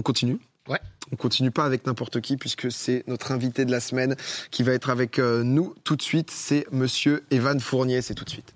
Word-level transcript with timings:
On 0.00 0.02
continue 0.02 0.38
Ouais. 0.66 0.78
On 1.12 1.16
continue 1.16 1.50
pas 1.50 1.66
avec 1.66 1.86
n'importe 1.86 2.22
qui 2.22 2.38
puisque 2.38 2.72
c'est 2.72 3.04
notre 3.06 3.32
invité 3.32 3.66
de 3.66 3.70
la 3.70 3.80
semaine 3.80 4.16
qui 4.50 4.62
va 4.62 4.72
être 4.72 4.88
avec 4.88 5.18
euh, 5.18 5.42
nous 5.42 5.74
tout 5.84 5.94
de 5.94 6.00
suite. 6.00 6.30
C'est 6.30 6.66
Monsieur 6.72 7.22
Evan 7.30 7.60
Fournier. 7.60 8.00
C'est 8.00 8.14
tout 8.14 8.24
de 8.24 8.30
suite. 8.30 8.54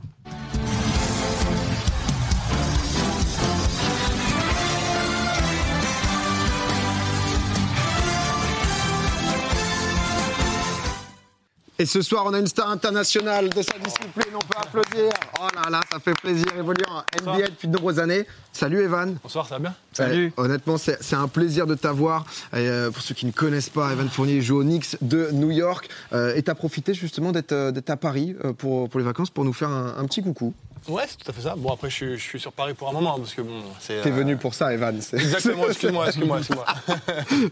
Et 11.77 11.87
ce 11.87 12.03
soir, 12.03 12.23
on 12.27 12.33
a 12.35 12.39
une 12.39 12.47
star 12.47 12.71
internationale 12.71 13.49
de 13.49 13.61
sa 13.61 13.77
discipline. 13.79 14.33
On 14.35 14.39
peut 14.39 14.57
applaudir. 14.57 15.11
Oh 15.41 15.47
là 15.57 15.71
là, 15.71 15.81
ça 15.91 15.99
fait 15.99 16.15
plaisir. 16.15 16.47
Évoluant 16.57 16.99
en 16.99 17.03
NBA 17.21 17.49
depuis 17.49 17.67
de 17.67 17.73
nombreuses 17.73 17.99
années. 17.99 18.27
Salut 18.53 18.81
Evan. 18.81 19.17
Bonsoir, 19.21 19.49
ça 19.49 19.59
va 19.59 19.59
bien 19.59 19.75
Euh, 19.99 20.31
honnêtement, 20.37 20.79
c'est 20.79 21.15
un 21.15 21.27
plaisir 21.27 21.67
de 21.67 21.75
t'avoir. 21.75 22.27
Euh, 22.55 22.93
pour 22.93 23.03
ceux 23.03 23.15
qui 23.17 23.27
ne 23.27 23.33
connaissent 23.33 23.71
pas, 23.71 23.91
Evan 23.93 24.09
Fournier 24.09 24.41
joue 24.41 24.61
aux 24.61 24.63
Knicks 24.63 24.97
de 25.01 25.31
New 25.33 25.51
York. 25.51 25.89
Euh, 26.13 26.37
et 26.37 26.43
t'as 26.45 26.55
profité 26.55 26.95
justement 26.95 27.33
d'être 27.33 27.53
à 27.89 27.97
Paris 27.97 28.37
pour, 28.59 28.89
pour 28.89 29.01
les 29.01 29.05
vacances 29.07 29.31
pour 29.31 29.45
nous 29.45 29.53
faire 29.53 29.71
un, 29.71 29.97
un 29.99 30.05
petit 30.05 30.23
coucou. 30.23 30.55
Ouais, 30.89 31.05
c'est 31.09 31.17
tout 31.17 31.31
à 31.31 31.33
fait 31.33 31.41
ça. 31.43 31.55
Bon, 31.57 31.73
après, 31.73 31.89
je 31.89 31.95
suis, 31.95 32.19
je 32.19 32.23
suis 32.23 32.39
sur 32.41 32.53
Paris 32.53 32.75
pour 32.75 32.89
un 32.89 32.93
moment, 32.93 33.19
parce 33.19 33.33
que 33.35 33.41
bon, 33.43 33.63
c'est... 33.81 34.03
T'es 34.03 34.11
euh, 34.11 34.15
venu 34.15 34.37
pour 34.37 34.53
ça, 34.55 34.73
Evan. 34.75 35.01
c'est- 35.01 35.17
Exactement, 35.17 35.67
excuse-moi, 35.67 36.07
excuse-moi, 36.09 36.39
excuse-moi. 36.41 36.67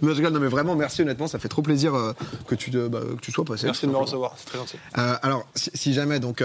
Non, 0.02 0.10
je 0.10 0.14
rigole, 0.16 0.32
non, 0.32 0.40
mais 0.40 0.48
vraiment, 0.48 0.74
merci 0.76 1.00
honnêtement. 1.02 1.26
Ça 1.28 1.38
fait 1.38 1.48
trop 1.48 1.62
plaisir 1.62 1.94
euh, 1.94 2.12
que, 2.46 2.54
tu, 2.54 2.70
bah, 2.70 3.00
que 3.16 3.20
tu 3.22 3.32
sois 3.32 3.44
passé. 3.44 3.66
Merci 3.66 3.86
de 3.86 3.90
me 3.92 3.96
recevoir, 3.96 4.34
c'est 4.36 4.46
très 4.46 4.58
gentil. 4.58 4.76
Euh, 4.98 5.14
alors, 5.22 5.46
si, 5.54 5.70
si 5.74 5.94
jamais, 5.94 6.20
donc, 6.20 6.44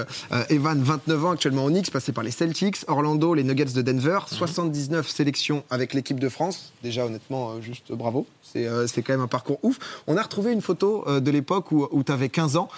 Evan, 0.49 0.81
29 0.81 1.25
ans, 1.25 1.31
actuellement 1.31 1.65
au 1.65 1.69
Knicks, 1.69 1.91
passé 1.91 2.11
par 2.13 2.23
les 2.23 2.31
Celtics, 2.31 2.77
Orlando, 2.87 3.33
les 3.33 3.43
Nuggets 3.43 3.65
de 3.73 3.81
Denver, 3.81 4.19
79 4.27 5.09
sélections 5.09 5.63
avec 5.69 5.93
l'équipe 5.93 6.19
de 6.19 6.29
France. 6.29 6.71
Déjà, 6.83 7.05
honnêtement, 7.05 7.61
juste 7.61 7.91
bravo. 7.91 8.25
C'est 8.43 8.65
c'est 8.87 9.01
quand 9.01 9.13
même 9.13 9.21
un 9.21 9.27
parcours 9.27 9.59
ouf. 9.63 9.77
On 10.07 10.15
a 10.15 10.21
retrouvé 10.21 10.53
une 10.53 10.61
photo 10.61 11.03
de 11.19 11.31
l'époque 11.31 11.71
où, 11.71 11.87
où 11.91 12.03
tu 12.03 12.11
avais 12.11 12.29
15 12.29 12.55
ans. 12.55 12.69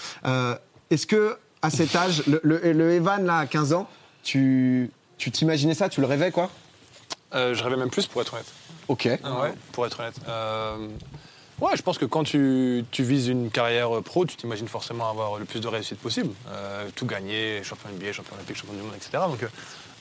Est-ce 0.89 1.05
que, 1.05 1.37
à 1.61 1.69
cet 1.69 1.95
âge, 1.95 2.23
le, 2.25 2.39
le- 2.43 2.71
le 2.73 2.91
Evan, 2.93 3.23
là, 3.25 3.37
à 3.39 3.45
15 3.45 3.73
ans, 3.73 3.87
tu 4.29 4.91
tu 5.17 5.31
t'imaginais 5.31 5.73
ça 5.73 5.89
Tu 5.89 6.01
le 6.01 6.07
rêvais, 6.07 6.31
quoi? 6.31 6.49
Euh, 7.33 7.53
je 7.53 7.63
rêvais 7.63 7.75
même 7.77 7.89
plus, 7.89 8.05
pour 8.07 8.21
être 8.21 8.33
honnête. 8.33 8.45
Ok. 8.87 9.05
Ouais, 9.05 9.19
pour 9.71 9.85
être 9.85 9.99
honnête. 9.99 10.15
Euh, 10.27 10.87
ouais, 11.59 11.71
je 11.75 11.81
pense 11.81 11.97
que 11.97 12.05
quand 12.05 12.23
tu, 12.23 12.85
tu 12.91 13.03
vises 13.03 13.27
une 13.27 13.49
carrière 13.51 13.89
pro, 14.03 14.25
tu 14.25 14.35
t'imagines 14.35 14.67
forcément 14.67 15.09
avoir 15.09 15.37
le 15.39 15.45
plus 15.45 15.59
de 15.59 15.67
réussite 15.67 15.99
possible. 15.99 16.29
Euh, 16.49 16.87
tout 16.95 17.05
gagner, 17.05 17.61
champion 17.63 17.89
NBA, 17.89 18.13
champion 18.13 18.35
olympique, 18.35 18.55
champion 18.57 18.73
du 18.75 18.81
monde, 18.81 18.93
etc. 18.95 19.23
Donc, 19.27 19.45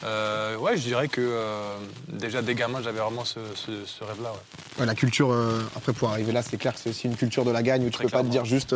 euh, 0.04 0.56
ouais, 0.56 0.76
je 0.76 0.82
dirais 0.82 1.08
que 1.08 1.20
euh, 1.20 1.76
déjà 2.08 2.40
dès 2.42 2.54
gamin, 2.54 2.80
j'avais 2.82 3.00
vraiment 3.00 3.24
ce, 3.24 3.40
ce- 3.56 3.84
ce 3.84 4.04
rêve-là. 4.04 4.30
ouais. 4.32 4.80
Ouais, 4.80 4.86
la 4.86 4.94
culture, 4.94 5.34
après, 5.74 5.92
pour 5.92 6.10
arriver 6.10 6.32
là, 6.32 6.42
c'est 6.42 6.56
clair 6.58 6.74
que 6.74 6.80
c'est 6.80 6.90
aussi 6.90 7.06
une 7.08 7.16
culture 7.16 7.44
de 7.44 7.50
la 7.50 7.62
gagne 7.62 7.82
où 7.82 7.86
tu 7.86 7.92
Très 7.92 8.04
peux 8.04 8.10
pas 8.10 8.22
te 8.22 8.28
dire 8.28 8.44
juste. 8.44 8.74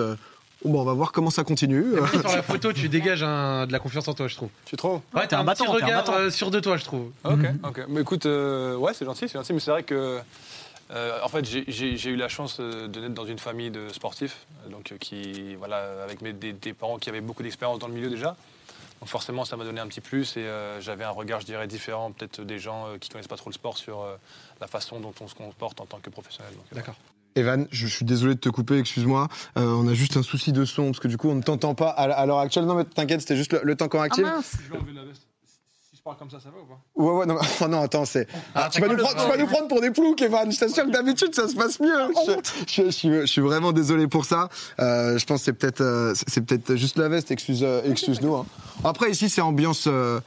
Bon, 0.65 0.81
on 0.81 0.85
va 0.85 0.93
voir 0.95 1.13
comment 1.13 1.31
ça 1.31 1.45
continue. 1.45 1.85
Sur 2.11 2.23
la 2.37 2.43
photo, 2.43 2.73
tu 2.73 2.89
dégages 2.89 3.23
un- 3.23 3.67
de 3.67 3.73
la 3.73 3.79
confiance 3.79 4.07
en 4.09 4.15
toi, 4.15 4.29
je 4.29 4.37
trouve. 4.37 4.51
Tu 4.65 4.77
trouves 4.77 5.01
Ouais, 5.15 5.27
t'as 5.27 5.39
un, 5.39 5.41
un 5.41 5.45
petit 5.53 5.63
battant, 5.63 5.65
t'es 5.77 5.83
un 5.83 5.87
regard 5.87 6.11
euh, 6.11 6.31
sûr 6.31 6.51
de 6.51 6.61
toi, 6.61 6.77
je 6.77 6.85
trouve. 6.85 7.11
Ok, 7.25 7.41
ok. 7.65 7.85
Mais 7.89 8.01
écoute, 8.03 8.27
euh, 8.27 8.77
ouais, 8.77 8.95
c'est 8.95 9.05
gentil, 9.05 9.29
c'est 9.29 9.35
gentil, 9.39 9.53
mais 9.53 9.61
c'est 9.61 9.71
vrai 9.71 9.83
que. 9.83 10.21
euh, 10.91 11.19
en 11.25 11.29
fait, 11.29 11.45
j'ai- 11.45 12.11
eu 12.11 12.17
la 12.17 12.29
chance 12.29 12.61
de 12.61 13.01
naître 13.01 13.15
dans 13.15 13.25
une 13.25 13.39
famille 13.39 13.71
de 13.71 13.89
sportifs, 13.89 14.47
donc 14.71 14.93
qui, 15.01 15.55
voilà, 15.55 16.03
avec 16.05 16.21
mes, 16.21 16.33
des, 16.33 16.53
des 16.53 16.73
parents 16.75 16.99
qui 16.99 17.09
avaient 17.09 17.21
beaucoup 17.23 17.43
d'expérience 17.43 17.79
dans 17.79 17.89
le 17.89 17.95
milieu 17.95 18.11
déjà. 18.11 18.37
Donc 19.01 19.09
forcément, 19.09 19.45
ça 19.45 19.57
m'a 19.57 19.65
donné 19.65 19.81
un 19.81 19.89
petit 19.89 20.01
plus 20.01 20.37
et 20.37 20.41
euh, 20.41 20.81
j'avais 20.81 21.03
un 21.03 21.11
regard, 21.11 21.41
je 21.41 21.47
dirais, 21.47 21.67
différent 21.67 22.13
peut-être 22.13 22.43
des 22.43 22.61
gens 22.61 22.87
euh, 22.87 22.99
qui 22.99 23.09
connaissent 23.09 23.27
pas 23.27 23.37
trop 23.37 23.51
le 23.51 23.55
sport 23.55 23.77
sur 23.77 24.01
euh, 24.03 24.15
la 24.61 24.69
façon 24.69 25.01
dont 25.01 25.13
on 25.21 25.27
se 25.27 25.35
comporte 25.35 25.81
en 25.81 25.87
tant 25.87 25.99
que 25.99 26.09
professionnel. 26.09 26.53
D'accord. 26.71 26.95
Evan, 27.35 27.67
je 27.71 27.87
suis 27.87 28.05
désolé 28.05 28.35
de 28.35 28.41
te 28.41 28.49
couper, 28.49 28.79
excuse-moi. 28.79 29.29
Euh, 29.57 29.65
on 29.67 29.89
a 29.89 29.95
juste 29.95 30.17
un 30.17 30.23
souci 30.23 30.53
de 30.53 30.65
son 30.65 30.87
parce 30.87 31.01
que 31.01 31.09
du 31.09 31.17
coup 31.17 31.29
on 31.31 31.35
ne 31.35 31.43
t'entend 31.43 31.75
pas 31.75 31.89
à, 31.91 32.27
l'heure 32.27 32.39
actuelle. 32.39 32.65
Non 32.67 32.75
mais 32.75 32.85
t'inquiète, 32.85 33.21
c'était 33.21 33.37
juste 33.37 33.53
le, 33.53 33.61
le 33.63 33.75
temps 33.77 33.89
qu'on 33.89 34.01
Ah 34.01 34.05
active. 34.05 34.25
mince 34.25 34.53
Je 34.65 34.71
vais 34.73 34.79
enlever 34.79 34.93
la 34.93 35.05
veste. 35.05 35.23
Si 35.91 35.97
je 35.97 36.03
parle 36.03 36.17
comme 36.19 36.31
ça, 36.31 36.41
ça 36.41 36.51
va 36.51 36.57
ou 36.61 36.67
pas? 36.67 36.81
Ouais 36.95 37.19
ouais 37.21 37.27
non, 37.27 37.39
oh 37.63 37.69
non 37.69 37.83
attends 37.83 38.05
c'est. 38.05 38.27
Ah, 38.55 38.69
tu 38.71 38.81
vas, 38.81 38.89
nous 38.89 38.97
t'as 38.97 39.03
prendre, 39.03 39.15
quoi, 39.17 39.25
tu 39.25 39.31
vas 39.31 39.37
nous 39.39 39.47
prendre 39.47 39.69
pour 39.69 39.81
des 39.81 39.91
ploucs, 39.91 40.21
Evan. 40.21 40.51
Je 40.53 40.59
t'assure 40.59 40.85
que 40.85 40.91
d'habitude 40.91 41.35
ça 41.35 41.49
se 41.49 41.55
passe 41.55 41.81
mieux. 41.81 41.89
Je, 42.27 42.33
je- 42.67 42.83
je 42.87 42.91
suis, 42.91 43.09
je 43.21 43.27
suis 43.27 43.41
vraiment 43.41 43.73
désolé 43.73 44.09
pour 44.09 44.25
ça. 44.25 44.49
Euh, 44.81 45.17
je 45.19 45.25
pense 45.27 45.41
que 45.41 45.45
c'est 45.47 45.53
peut-être 45.55 45.81
euh, 45.81 46.13
c'est 46.27 46.41
peut-être 46.45 46.77
juste 46.77 46.99
la 46.99 47.09
veste. 47.09 47.31
Excuse 47.31 47.65
excuse-nous. 47.85 48.35
hein. 48.35 48.47
Après 48.85 49.11
ici 49.11 49.29
c'est 49.31 49.41
ambiance. 49.41 49.85
euh, 49.87 50.21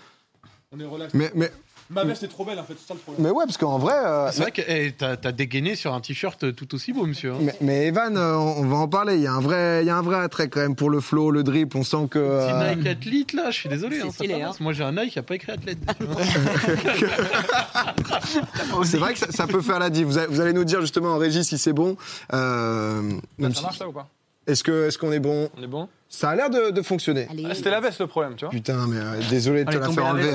On 0.72 0.79
est 0.79 0.85
relax. 0.85 1.13
mais 1.13 1.31
mais 1.35 1.51
Ma 1.91 2.03
veste 2.03 2.23
est 2.23 2.28
trop 2.28 2.44
belle 2.46 2.57
en 2.59 2.63
fait, 2.63 2.73
c'est 2.79 2.88
ça 2.88 2.94
le 2.96 3.00
problème. 3.00 3.23
mais 3.23 3.29
ouais 3.29 3.46
parce 3.46 3.57
qu'en 3.57 3.78
vrai. 3.78 3.94
euh, 3.96 4.29
C'est 4.31 4.41
vrai 4.41 4.51
que 4.51 4.62
eh, 4.68 4.91
t'as 4.91 5.18
t'as 5.18 5.31
dégainé 5.31 5.75
sur 5.75 5.94
un 5.94 6.01
t-shirt 6.01 6.56
tout 6.56 6.73
aussi 6.73 6.94
beau, 6.94 7.06
monsieur. 7.06 7.34
hein. 7.34 7.38
mais, 7.41 7.56
mais 7.62 7.85
Evan, 7.88 8.18
euh, 8.18 8.34
on 8.35 8.62
on 8.62 8.66
va 8.66 8.78
en 8.78 8.88
parler. 8.88 9.16
Il 9.18 9.22
y 9.22 9.28
a 9.28 9.34
un 9.34 9.40
vrai, 9.40 9.84
il 9.84 9.88
y 9.88 9.91
a 9.91 9.96
un 9.97 10.01
vrai 10.01 10.18
attrait 10.18 10.47
quand 10.47 10.62
même 10.62 10.75
pour 10.75 10.90
le 10.90 11.00
flow, 11.00 11.29
le 11.29 11.44
drip. 11.44 11.75
On 11.75 11.84
sent 11.84 12.07
que. 12.09 12.18
euh, 12.18 12.47
Petit 12.47 12.78
Nike 12.78 12.88
athlète 12.88 13.34
là, 13.34 13.51
je 13.51 13.59
suis 13.59 13.69
désolé. 13.69 13.97
C'est 13.97 14.01
hein, 14.03 14.07
ça 14.07 14.13
stylé, 14.16 14.40
passe. 14.40 14.59
Moi 14.59 14.73
j'ai 14.73 14.84
un 14.84 14.94
Nike 14.94 15.12
qui 15.12 15.19
a 15.19 15.23
pas 15.23 15.35
écrit 15.35 15.51
athlète. 15.51 15.78
C'est 18.85 18.97
vrai 18.97 19.13
que 19.13 19.19
ça, 19.19 19.28
ça 19.31 19.47
peut 19.47 19.62
faire 19.62 19.79
la 19.79 19.90
diff. 19.90 20.06
Vous, 20.06 20.17
allez- 20.17 20.28
vous 20.28 20.41
allez 20.41 20.53
nous 20.53 20.66
dire 20.66 20.81
justement 20.81 21.13
en 21.13 21.17
régie 21.17 21.44
si 21.44 21.57
c'est 21.57 21.73
bon. 21.73 21.96
Euh, 22.34 23.02
même 23.38 23.52
Ça 23.53 23.57
si- 23.59 23.63
marche 23.63 23.79
là 23.79 23.88
ou 23.88 23.91
pas? 23.91 24.07
Est-ce 24.47 24.63
que 24.63 24.88
est-ce 24.88 24.97
qu'on 24.97 25.12
est 25.12 25.19
bon? 25.19 25.50
On 25.57 25.63
est 25.63 25.67
bon? 25.67 25.88
Ça 26.15 26.29
a 26.29 26.35
l'air 26.35 26.49
de, 26.49 26.71
de 26.71 26.81
fonctionner. 26.81 27.27
Ah, 27.29 27.53
C'était 27.53 27.71
la 27.71 27.81
veste 27.81 27.99
le 27.99 28.07
problème, 28.07 28.35
tu 28.35 28.45
vois 28.45 28.51
Putain, 28.51 28.87
mais 28.87 28.97
euh, 28.97 29.19
désolé 29.29 29.65
de 29.65 29.71
te 29.71 29.77
la 29.77 29.89
faire 29.89 30.05
enlever. 30.05 30.31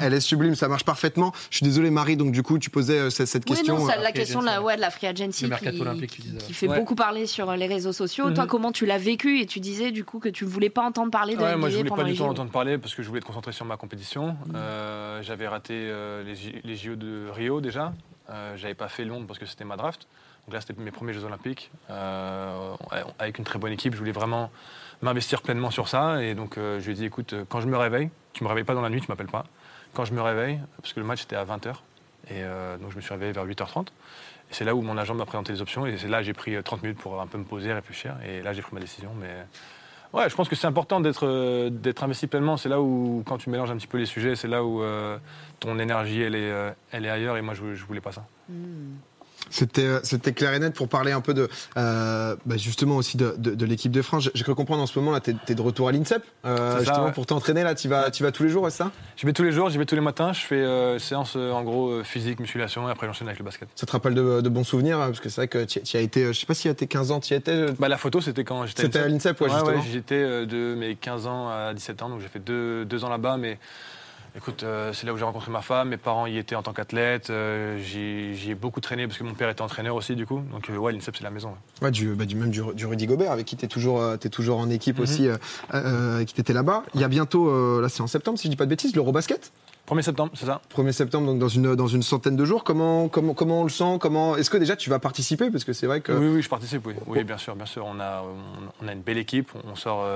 Elle, 0.00 0.12
est 0.12 0.18
sublime, 0.20 0.56
ça 0.56 0.66
marche 0.66 0.84
parfaitement. 0.84 1.32
Je 1.50 1.58
suis 1.58 1.64
désolé, 1.64 1.90
Marie. 1.90 2.16
Donc 2.16 2.32
du 2.32 2.42
coup, 2.42 2.58
tu 2.58 2.68
posais 2.68 2.98
euh, 2.98 3.10
cette, 3.10 3.28
cette 3.28 3.48
Oui, 3.48 3.56
question. 3.56 3.78
non, 3.78 3.86
ça, 3.86 3.98
euh, 3.98 4.02
la 4.02 4.10
question 4.10 4.40
de 4.40 4.46
la, 4.46 4.60
ouais, 4.60 4.74
de 4.74 4.80
la 4.80 4.90
free 4.90 5.06
agency 5.06 5.44
Le 5.44 5.50
mercato 5.50 5.84
qui, 6.08 6.52
fait 6.52 6.66
Ouais. 6.66 6.78
beaucoup 6.80 6.96
parler 6.96 7.26
sur 7.26 7.52
les 7.54 7.66
réseaux 7.66 7.92
sociaux. 7.92 8.32
Toi, 8.32 8.44
Mhm. 8.44 8.50
comment 8.50 8.72
tu 8.72 8.86
l'as 8.86 8.98
vécu? 8.98 9.38
Et 9.40 9.46
tu 9.46 9.60
disais 9.60 9.92
du 9.92 10.04
coup 10.04 10.18
que 10.18 10.28
tu 10.28 10.44
ne 10.44 10.50
voulais 10.50 10.70
pas 10.70 10.82
entendre 10.82 11.12
parler 11.12 11.36
de 11.36 11.40
Ouais, 11.42 11.54
moi 11.56 11.68
je 11.70 11.76
voulais 11.76 11.88
pendant 11.88 12.02
pas 12.02 12.08
du 12.08 12.16
tout 12.16 12.24
entendre 12.24 12.50
parler 12.50 12.76
parce 12.78 12.94
que 12.94 13.02
je 13.04 13.08
voulais 13.08 13.18
être 13.18 13.26
concentré 13.26 13.52
sur 13.52 13.64
ma 13.66 13.76
compétition. 13.76 14.36
Euh, 14.54 15.22
J'avais 15.22 15.46
raté 15.46 15.74
euh, 15.74 16.24
les, 16.64 16.76
JO 16.76 16.96
de 16.96 17.28
Rio 17.30 17.60
déjà. 17.60 17.92
Euh, 18.30 18.56
J'avais 18.56 18.74
pas 18.74 18.88
fait 18.88 19.04
Londres 19.04 19.26
parce 19.28 19.38
que 19.38 19.46
c'était 19.46 19.64
ma 19.64 19.76
draft. 19.76 20.08
Donc 20.46 20.54
là, 20.54 20.60
c'était 20.60 20.74
mes 20.82 20.90
premiers 20.90 21.12
Jeux 21.14 21.24
Olympiques. 21.24 21.70
Euh, 21.88 22.74
avec 23.18 23.38
une 23.38 23.44
très 23.44 23.58
bonne 23.58 23.72
équipe, 23.72 23.94
je 23.94 23.98
voulais 23.98 24.12
vraiment 24.12 24.50
m'investir 25.02 25.42
pleinement 25.42 25.70
sur 25.70 25.88
ça. 25.88 26.22
Et 26.22 26.34
donc, 26.34 26.58
euh, 26.58 26.80
je 26.80 26.86
lui 26.86 26.92
ai 26.92 26.94
dit 26.94 27.04
écoute, 27.04 27.32
euh, 27.32 27.44
quand 27.48 27.60
je 27.60 27.66
me 27.66 27.76
réveille, 27.76 28.10
tu 28.32 28.44
me 28.44 28.48
réveilles 28.48 28.64
pas 28.64 28.74
dans 28.74 28.82
la 28.82 28.90
nuit, 28.90 29.00
tu 29.00 29.06
m'appelles 29.08 29.26
pas. 29.26 29.44
Quand 29.92 30.04
je 30.04 30.12
me 30.12 30.20
réveille, 30.20 30.60
parce 30.80 30.92
que 30.92 31.00
le 31.00 31.06
match 31.06 31.22
était 31.22 31.36
à 31.36 31.44
20h, 31.44 31.74
et 32.28 32.42
euh, 32.42 32.76
donc 32.78 32.90
je 32.90 32.96
me 32.96 33.00
suis 33.00 33.12
réveillé 33.12 33.32
vers 33.32 33.46
8h30. 33.46 33.86
Et 33.86 33.90
c'est 34.50 34.64
là 34.64 34.74
où 34.74 34.82
mon 34.82 34.98
agent 34.98 35.14
m'a 35.14 35.24
présenté 35.26 35.52
les 35.52 35.62
options. 35.62 35.86
Et 35.86 35.96
c'est 35.96 36.08
là 36.08 36.18
que 36.18 36.24
j'ai 36.24 36.32
pris 36.32 36.54
euh, 36.54 36.62
30 36.62 36.82
minutes 36.82 36.98
pour 36.98 37.20
un 37.20 37.26
peu 37.26 37.38
me 37.38 37.44
poser, 37.44 37.72
réfléchir. 37.72 38.16
Et 38.26 38.42
là, 38.42 38.52
j'ai 38.52 38.62
pris 38.62 38.74
ma 38.74 38.80
décision. 38.80 39.10
Mais 39.20 39.46
Ouais, 40.12 40.30
je 40.30 40.36
pense 40.36 40.48
que 40.48 40.54
c'est 40.54 40.68
important 40.68 41.00
d'être 41.00 41.24
investi 42.02 42.28
pleinement. 42.28 42.56
C'est 42.56 42.68
là 42.68 42.80
où, 42.80 43.24
quand 43.26 43.36
tu 43.36 43.50
mélanges 43.50 43.72
un 43.72 43.76
petit 43.76 43.88
peu 43.88 43.98
les 43.98 44.06
sujets, 44.06 44.36
c'est 44.36 44.46
là 44.46 44.62
où 44.62 44.80
ton 45.58 45.76
énergie, 45.80 46.22
elle 46.22 46.36
est, 46.36 46.52
elle 46.92 47.04
est 47.04 47.10
ailleurs. 47.10 47.36
Et 47.36 47.42
moi, 47.42 47.54
je, 47.54 47.74
je 47.74 47.84
voulais 47.84 48.00
pas 48.00 48.12
ça. 48.12 48.24
C'était, 49.50 49.82
euh, 49.84 50.00
c'était 50.02 50.32
clair 50.32 50.52
et 50.54 50.58
net 50.58 50.74
pour 50.74 50.88
parler 50.88 51.12
un 51.12 51.20
peu 51.20 51.34
de, 51.34 51.48
euh, 51.76 52.34
bah, 52.46 52.56
justement 52.56 52.96
aussi 52.96 53.16
de, 53.16 53.34
de- 53.38 53.54
de 53.54 53.66
l'équipe 53.66 53.92
de 53.92 54.02
France. 54.02 54.30
J'ai 54.34 54.42
cru 54.44 54.54
comprendre 54.54 54.82
en 54.82 54.86
ce 54.86 54.98
moment 54.98 55.12
là, 55.12 55.20
t'es, 55.20 55.34
t'es 55.46 55.54
de 55.54 55.62
retour 55.62 55.88
à 55.88 55.92
l'INSEP, 55.92 56.22
euh, 56.44 56.72
C'est 56.78 56.84
justement 56.86 57.06
ouais. 57.06 57.12
pour 57.12 57.26
t'entraîner 57.26 57.62
là. 57.62 57.74
Tu 57.74 57.88
vas, 57.88 58.10
tu 58.10 58.22
vas 58.22 58.32
tous 58.32 58.42
les 58.44 58.48
jours, 58.48 58.66
est 58.66 58.70
ça? 58.70 58.90
Je 59.16 59.26
vais 59.26 59.32
tous 59.32 59.42
les 59.44 59.52
jours, 59.52 59.70
j'y 59.70 59.78
vais 59.78 59.84
tous 59.86 59.94
les 59.94 60.00
matins. 60.00 60.32
Je 60.32 60.40
fais 60.40 60.54
euh, 60.56 60.98
séance 60.98 61.36
en 61.36 61.62
gros 61.62 62.02
physique, 62.04 62.40
musculation, 62.40 62.88
et 62.88 62.92
après 62.92 63.06
j'enchaîne 63.06 63.28
avec 63.28 63.38
le 63.38 63.44
basket. 63.44 63.68
Ça 63.74 63.86
te 63.86 63.92
rappelle 63.92 64.14
de, 64.14 64.40
de 64.40 64.48
bons 64.48 64.64
souvenirs 64.64 64.98
hein, 65.00 65.06
parce 65.06 65.20
que 65.20 65.28
c'est 65.28 65.40
vrai 65.42 65.48
que 65.48 65.64
tu 65.64 65.96
as 65.96 66.00
été, 66.00 66.26
je 66.26 66.32
sais 66.38 66.46
pas 66.46 66.54
si 66.54 66.68
à 66.68 66.74
tes 66.74 66.86
15 66.86 67.10
ans, 67.10 67.20
tu 67.20 67.34
y 67.34 67.36
étais. 67.36 67.66
Bah, 67.78 67.88
la 67.88 67.98
photo, 67.98 68.20
c'était 68.20 68.44
quand 68.44 68.66
j'étais 68.66 68.82
C'était 68.82 68.98
à 69.00 69.08
l'INSEP, 69.08 69.40
ouais, 69.40 69.46
Ouais, 69.48 69.52
justement. 69.54 69.76
ouais, 69.76 69.82
j'étais 69.92 70.46
de 70.46 70.74
mes 70.74 70.96
15 70.96 71.26
ans 71.26 71.48
à 71.50 71.74
17 71.74 72.02
ans, 72.02 72.08
donc 72.08 72.20
j'ai 72.20 72.28
fait 72.28 72.38
deux, 72.44 72.84
deux 72.84 73.04
ans 73.04 73.08
là-bas. 73.10 73.36
Mais 73.36 73.58
écoute, 74.36 74.62
euh, 74.62 74.92
c'est 74.92 75.06
là 75.06 75.12
où 75.12 75.16
j'ai 75.16 75.24
rencontré 75.24 75.50
ma 75.50 75.62
femme. 75.62 75.88
Mes 75.90 75.96
parents 75.96 76.26
y 76.26 76.38
étaient 76.38 76.54
en 76.56 76.62
tant 76.62 76.72
qu'athlètes. 76.72 77.30
euh, 77.30 77.78
j'y 77.80 78.50
ai 78.50 78.54
beaucoup 78.54 78.80
traîné 78.80 79.06
parce 79.06 79.18
que 79.18 79.24
mon 79.24 79.34
père 79.34 79.48
était 79.48 79.62
entraîneur 79.62 79.94
aussi, 79.94 80.16
du 80.16 80.26
coup. 80.26 80.42
Donc, 80.52 80.70
euh, 80.70 80.76
ouais, 80.76 80.92
l'INSEP, 80.92 81.16
c'est 81.16 81.24
la 81.24 81.30
maison. 81.30 81.50
ouais. 81.50 81.84
Ouais, 81.86 81.90
du, 81.90 82.14
bah, 82.14 82.24
du 82.24 82.34
même 82.36 82.50
du, 82.50 82.60
du 82.74 82.86
Rudy 82.86 83.06
Gobert 83.06 83.30
avec 83.32 83.46
qui 83.46 83.56
t'es 83.56 83.68
toujours, 83.68 84.00
euh, 84.00 84.16
toujours 84.16 84.58
en 84.58 84.70
équipe 84.70 84.98
Mhm. 84.98 85.02
aussi, 85.02 85.28
qui 86.26 86.34
t'étais 86.34 86.52
là-bas. 86.52 86.82
Il 86.94 87.00
y 87.00 87.04
a 87.04 87.08
bientôt, 87.08 87.80
là 87.80 87.88
c'est 87.88 88.02
en 88.02 88.06
septembre 88.06 88.38
si 88.38 88.48
je 88.48 88.50
dis 88.50 88.56
pas 88.56 88.64
de 88.64 88.70
bêtises, 88.70 88.94
l'Eurobasket. 88.96 89.52
1er 89.86 90.00
septembre, 90.02 90.32
c'est 90.34 90.46
ça 90.46 90.62
1er 90.74 90.92
septembre, 90.92 91.26
donc 91.26 91.38
dans 91.38 91.48
une, 91.48 91.74
dans 91.76 91.86
une 91.86 92.02
centaine 92.02 92.36
de 92.36 92.44
jours. 92.46 92.64
Comment, 92.64 93.08
comment, 93.08 93.34
comment 93.34 93.60
on 93.60 93.64
le 93.64 93.68
sent? 93.68 93.98
Comment... 94.00 94.34
Est-ce 94.34 94.48
que 94.48 94.56
déjà 94.56 94.76
tu 94.76 94.88
vas 94.88 94.98
participer? 94.98 95.50
Parce 95.50 95.64
que 95.64 95.74
c'est 95.74 95.86
vrai 95.86 96.00
que. 96.00 96.10
Oui, 96.12 96.28
oui, 96.36 96.42
je 96.42 96.48
participe, 96.48 96.86
oui. 96.86 96.94
Oui, 97.06 97.22
bien 97.22 97.36
sûr, 97.36 97.54
bien 97.54 97.66
sûr. 97.66 97.84
On 97.84 98.00
a, 98.00 98.22
on, 98.22 98.84
on 98.84 98.88
a 98.88 98.92
une 98.92 99.02
belle 99.02 99.18
équipe. 99.18 99.50
On 99.70 99.76
sort 99.76 100.06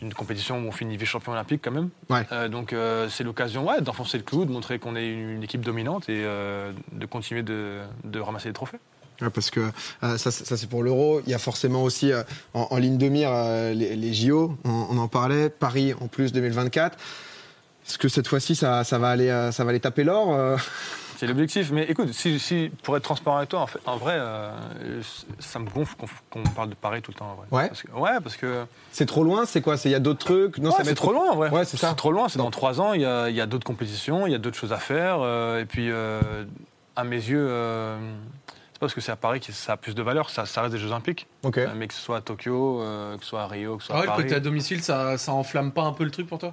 d'une 0.00 0.12
compétition 0.12 0.58
où 0.58 0.68
on 0.68 0.72
finit 0.72 0.96
vice-champion 0.96 1.32
olympique 1.32 1.60
quand 1.64 1.70
même. 1.70 1.88
Ouais. 2.10 2.22
Euh, 2.32 2.48
donc 2.48 2.72
euh, 2.72 3.08
c'est 3.08 3.24
l'occasion 3.24 3.66
ouais, 3.66 3.80
d'enfoncer 3.80 4.18
le 4.18 4.24
clou, 4.24 4.44
de 4.44 4.52
montrer 4.52 4.78
qu'on 4.78 4.96
est 4.96 5.06
une, 5.10 5.30
une 5.30 5.42
équipe 5.42 5.62
dominante 5.62 6.08
et 6.08 6.22
euh, 6.24 6.72
de 6.92 7.06
continuer 7.06 7.42
de, 7.42 7.80
de 8.04 8.20
ramasser 8.20 8.48
des 8.48 8.54
trophées. 8.54 8.78
Ouais, 9.22 9.30
parce 9.30 9.50
que 9.50 9.60
euh, 10.02 10.18
ça, 10.18 10.30
ça, 10.30 10.56
c'est 10.58 10.68
pour 10.68 10.82
l'Euro. 10.82 11.22
Il 11.26 11.30
y 11.30 11.34
a 11.34 11.38
forcément 11.38 11.82
aussi 11.82 12.12
euh, 12.12 12.22
en, 12.52 12.68
en 12.70 12.76
ligne 12.76 12.98
de 12.98 13.08
mire 13.08 13.30
euh, 13.32 13.72
les, 13.72 13.96
les 13.96 14.12
JO. 14.12 14.58
On, 14.64 14.88
on 14.90 14.98
en 14.98 15.08
parlait. 15.08 15.48
Paris 15.48 15.94
en 16.00 16.08
plus 16.08 16.32
2024. 16.32 16.98
Est-ce 17.88 17.96
que 17.98 18.08
cette 18.08 18.26
fois-ci 18.28 18.54
ça, 18.56 18.84
ça 18.84 18.98
va 18.98 19.08
aller, 19.08 19.28
ça 19.52 19.62
va 19.64 19.70
aller 19.70 19.80
taper 19.80 20.02
l'or 20.04 20.58
C'est 21.16 21.26
l'objectif. 21.26 21.70
Mais 21.72 21.84
écoute, 21.84 22.12
si, 22.12 22.38
si- 22.38 22.70
pour 22.82 22.96
être 22.96 23.02
transparent 23.02 23.38
avec 23.38 23.48
toi, 23.48 23.60
en, 23.60 23.66
fait, 23.66 23.78
en 23.86 23.96
vrai, 23.96 24.14
euh, 24.16 24.50
ça 25.38 25.58
me 25.58 25.68
gonfle 25.68 25.94
qu'on 26.30 26.42
parle 26.42 26.68
de 26.70 26.74
Paris 26.74 27.02
tout 27.02 27.10
le 27.10 27.16
temps. 27.18 27.30
en 27.30 27.34
vrai. 27.34 27.46
Ouais. 27.50 27.68
Parce 27.68 27.82
que, 27.82 27.90
ouais, 27.92 28.20
parce 28.22 28.36
que. 28.36 28.64
C'est 28.92 29.06
trop 29.06 29.24
loin, 29.24 29.46
c'est 29.46 29.60
quoi? 29.62 29.76
C'est- 29.76 29.88
Il 29.88 29.92
y 29.92 29.96
a 29.96 29.98
d'autres 30.00 30.24
trucs? 30.24 30.58
Non, 30.58 30.70
Ouais, 30.70 30.76
ça 30.76 30.84
c'est 30.84 30.94
trop 30.94 31.12
loin 31.12 31.30
en 31.30 31.36
vrai. 31.36 31.50
Ouais, 31.50 31.64
c'est 31.64 31.76
ça. 31.76 31.94
trop 31.94 32.12
loin, 32.12 32.28
c'est 32.28 32.38
dans 32.38 32.50
trois 32.50 32.80
ans, 32.80 32.92
il 32.92 33.00
y 33.00 33.06
a, 33.06 33.28
il 33.30 33.36
y 33.36 33.40
a 33.40 33.46
d'autres 33.46 33.66
compétitions, 33.66 34.26
il 34.26 34.32
y 34.32 34.34
a 34.34 34.38
d'autres 34.38 34.58
choses 34.58 34.72
à 34.72 34.78
faire. 34.78 35.18
euh, 35.20 35.60
et 35.60 35.64
puis, 35.64 35.90
euh, 35.90 36.44
à 36.94 37.04
mes 37.04 37.16
yeux, 37.16 37.46
euh, 37.48 37.98
c'est 38.46 38.78
pas 38.78 38.80
parce 38.80 38.94
que 38.94 39.00
c'est 39.00 39.12
à 39.12 39.16
Paris 39.16 39.40
que 39.40 39.52
ça 39.52 39.72
a 39.72 39.76
plus 39.78 39.94
de 39.94 40.02
valeur, 40.02 40.28
ça, 40.30 40.44
ça 40.44 40.60
reste 40.62 40.72
des 40.74 40.78
Jeux 40.78 40.88
Olympiques. 40.90 41.26
Ok. 41.44 41.58
Euh, 41.58 41.68
mais 41.74 41.88
que 41.88 41.94
ce 41.94 42.00
soit 42.00 42.18
à 42.18 42.20
Tokyo, 42.20 42.80
euh, 42.82 43.16
que 43.16 43.22
ce 43.22 43.30
soit 43.30 43.42
à 43.42 43.46
Rio, 43.46 43.76
que 43.78 43.82
ce 43.82 43.86
soit 43.88 43.96
Ah 43.96 43.98
ouais, 44.00 44.04
à 44.04 44.06
le 44.06 44.10
Paris. 44.12 44.22
côté 44.24 44.34
à 44.34 44.40
domicile, 44.40 44.82
ça, 44.82 45.16
ça 45.18 45.32
enflamme 45.32 45.72
pas 45.72 45.82
un 45.82 45.92
peu 45.92 46.04
le 46.04 46.10
truc 46.10 46.26
pour 46.26 46.38
toi? 46.38 46.52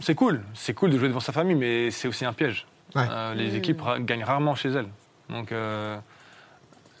C'est 0.00 0.14
cool, 0.14 0.42
c'est 0.54 0.74
cool 0.74 0.90
de 0.90 0.98
jouer 0.98 1.08
devant 1.08 1.20
sa 1.20 1.32
famille, 1.32 1.56
mais 1.56 1.90
c'est 1.90 2.06
aussi 2.06 2.24
un 2.26 2.32
piège. 2.32 2.66
Ouais. 2.94 3.06
Euh, 3.10 3.34
les 3.34 3.54
équipes 3.56 3.80
ra- 3.82 3.98
gagnent 4.00 4.24
rarement 4.24 4.54
chez 4.54 4.70
elles. 4.70 4.88
Donc, 5.30 5.52
euh, 5.52 5.98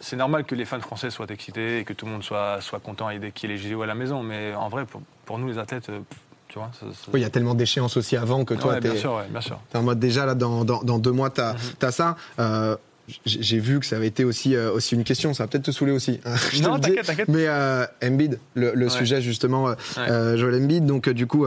c'est 0.00 0.16
normal 0.16 0.44
que 0.44 0.54
les 0.54 0.64
fans 0.64 0.80
français 0.80 1.10
soient 1.10 1.26
excités 1.30 1.78
et 1.80 1.84
que 1.84 1.92
tout 1.92 2.06
le 2.06 2.12
monde 2.12 2.22
soit, 2.22 2.60
soit 2.60 2.78
content 2.80 3.10
et 3.10 3.18
qu'il 3.32 3.50
y 3.50 3.52
ait 3.52 3.56
les 3.56 3.62
JO 3.70 3.82
à 3.82 3.86
la 3.86 3.94
maison. 3.94 4.22
Mais 4.22 4.54
en 4.54 4.68
vrai, 4.68 4.84
pour, 4.84 5.00
pour 5.24 5.38
nous, 5.38 5.48
les 5.48 5.58
athlètes, 5.58 5.88
euh, 5.88 6.00
tu 6.48 6.58
vois, 6.58 6.70
ça- 6.74 6.86
ça- 6.92 7.10
Oui, 7.12 7.20
Il 7.20 7.22
y 7.22 7.26
a 7.26 7.30
tellement 7.30 7.54
d'échéances 7.54 7.96
aussi 7.96 8.16
avant 8.16 8.44
que 8.44 8.54
toi, 8.54 8.74
Ouais, 8.74 8.80
bien 8.80 8.94
sûr, 8.96 9.14
ouais, 9.14 9.24
t'es 9.70 9.78
en 9.78 9.82
mode 9.82 9.98
déjà 9.98 10.24
là 10.26 10.34
dans, 10.34 10.64
dans, 10.64 10.82
dans 10.82 10.98
deux 10.98 11.10
mois, 11.12 11.30
t'as 11.30 11.54
as 11.82 11.90
ça. 11.92 12.16
Euh, 12.38 12.76
j'ai 13.26 13.58
vu 13.58 13.80
que 13.80 13.86
ça 13.86 13.96
avait 13.96 14.06
été 14.06 14.24
aussi, 14.24 14.54
euh, 14.54 14.70
aussi 14.72 14.94
une 14.94 15.04
question, 15.04 15.32
ça 15.34 15.44
va 15.44 15.48
peut-être 15.48 15.64
te 15.64 15.70
saouler 15.70 15.92
aussi. 15.92 16.20
hein, 16.24 16.34
je 16.52 16.62
Non, 16.62 16.78
t'inquiète, 16.78 17.06
t'inquiète. 17.06 17.28
Mais 17.28 17.46
euh, 17.48 17.86
Embiid, 18.02 18.38
le, 18.54 18.72
le 18.74 18.84
Ouais. 18.86 18.90
sujet 18.90 19.20
justement, 19.22 19.68
euh, 19.68 19.74
Ouais. 19.96 20.10
euh, 20.10 20.36
Joel 20.36 20.62
Embiid, 20.62 20.84
donc 20.86 21.08
euh, 21.08 21.14
du 21.14 21.26
coup, 21.26 21.46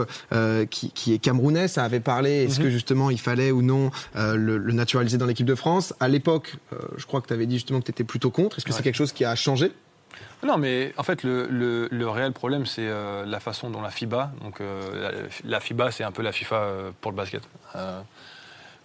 qui, 0.70 0.90
qui 0.90 1.12
est 1.14 1.18
camerounais, 1.18 1.68
ça 1.68 1.84
avait 1.84 2.00
parlé. 2.00 2.44
Est-ce 2.44 2.58
Mhm. 2.58 2.64
que 2.66 2.70
justement 2.70 3.10
il 3.10 3.20
fallait 3.20 3.50
ou 3.50 3.62
non 3.62 3.90
le, 4.16 4.58
le 4.58 4.72
naturaliser 4.72 5.18
dans 5.18 5.26
l'équipe 5.26 5.46
de 5.46 5.54
France? 5.54 5.94
À 6.00 6.08
l'époque, 6.08 6.54
je 6.96 7.06
crois 7.06 7.20
que 7.20 7.26
tu 7.28 7.32
avais 7.34 7.46
dit 7.46 7.56
justement 7.56 7.80
que 7.80 7.86
tu 7.86 7.90
étais 7.92 8.04
plutôt 8.04 8.30
contre. 8.30 8.58
Est-ce 8.58 8.64
que 8.66 8.72
c'est 8.72 8.82
quelque 8.82 8.96
chose 8.96 9.12
qui 9.12 9.24
a 9.24 9.34
changé? 9.34 9.72
Non, 10.44 10.58
mais 10.58 10.92
en 10.96 11.04
fait, 11.04 11.22
le, 11.22 11.46
le- 11.46 11.88
le 11.90 12.08
réel 12.08 12.32
problème, 12.32 12.66
c'est 12.66 12.82
euh, 12.88 13.24
la 13.24 13.38
façon 13.38 13.70
dont 13.70 13.80
la 13.80 13.90
FIBA, 13.90 14.32
donc 14.42 14.60
euh, 14.60 14.80
la, 15.44 15.48
la 15.48 15.60
FIBA, 15.60 15.92
c'est 15.92 16.02
un 16.02 16.10
peu 16.10 16.22
la 16.22 16.32
FIFA 16.32 16.56
euh, 16.56 16.90
pour 17.00 17.12
le 17.12 17.16
basket. 17.16 17.42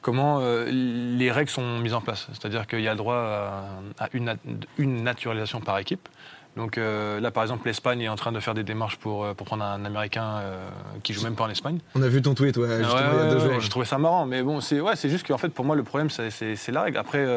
Comment 0.08 0.40
euh, 0.40 0.66
les 0.72 1.32
règles 1.34 1.50
sont 1.50 1.80
mises 1.80 1.94
en 1.94 2.00
place. 2.00 2.28
C'est-à-dire 2.32 2.66
qu'il 2.66 2.80
y 2.80 2.88
a 2.88 2.92
le 2.92 2.98
droit 2.98 3.18
à, 3.18 4.06
à 4.06 4.08
une, 4.14 4.24
nat- 4.24 4.38
une 4.78 5.04
naturalisation 5.04 5.60
par 5.60 5.78
équipe. 5.80 6.08
Donc 6.56 6.78
euh, 6.78 7.20
là, 7.20 7.30
par 7.30 7.44
exemple, 7.44 7.68
l'Espagne 7.68 8.00
est 8.04 8.08
en 8.08 8.16
train 8.16 8.32
de 8.32 8.40
faire 8.40 8.54
des 8.54 8.64
démarches 8.64 8.96
pour, 9.00 9.26
euh, 9.26 9.34
pour 9.34 9.46
prendre 9.46 9.66
un 9.66 9.84
Américain 9.84 10.38
euh, 10.38 10.66
qui 11.04 11.12
joue 11.12 11.24
même 11.24 11.36
pas 11.36 11.44
en 11.44 11.50
Espagne. 11.50 11.80
On 11.94 12.02
a 12.02 12.08
vu 12.08 12.22
ton 12.22 12.36
tweet, 12.36 12.56
ouais, 12.56 12.78
justement, 12.78 12.94
Ouais, 12.96 13.02
il 13.02 13.18
y 13.18 13.20
a 13.20 13.24
ouais, 13.26 13.30
deux 13.32 13.36
ouais, 13.48 13.52
jours. 13.52 13.60
J'ai 13.60 13.70
trouvé 13.70 13.86
ça 13.86 13.98
marrant, 13.98 14.26
mais 14.26 14.42
bon, 14.44 14.62
c'est 14.62 14.80
ouais, 14.80 14.94
juste 14.96 15.28
qu'en 15.28 15.38
fait, 15.38 15.50
pour 15.50 15.66
moi, 15.66 15.76
le 15.76 15.84
problème, 15.84 16.10
c'est- 16.10 16.72
la 16.72 16.84
règle. 16.84 16.98
Après, 16.98 17.28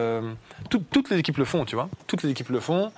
tout- 0.71 0.85
toutes 0.93 1.11
les 1.11 1.19
équipes 1.19 1.39
le 1.39 1.45
font, 1.45 1.65
tu 1.65 1.75
vois. 1.75 1.89
Toutes 2.07 2.23
les 2.23 2.31
équipes 2.31 2.51
le 2.51 2.61
font. 2.61 2.93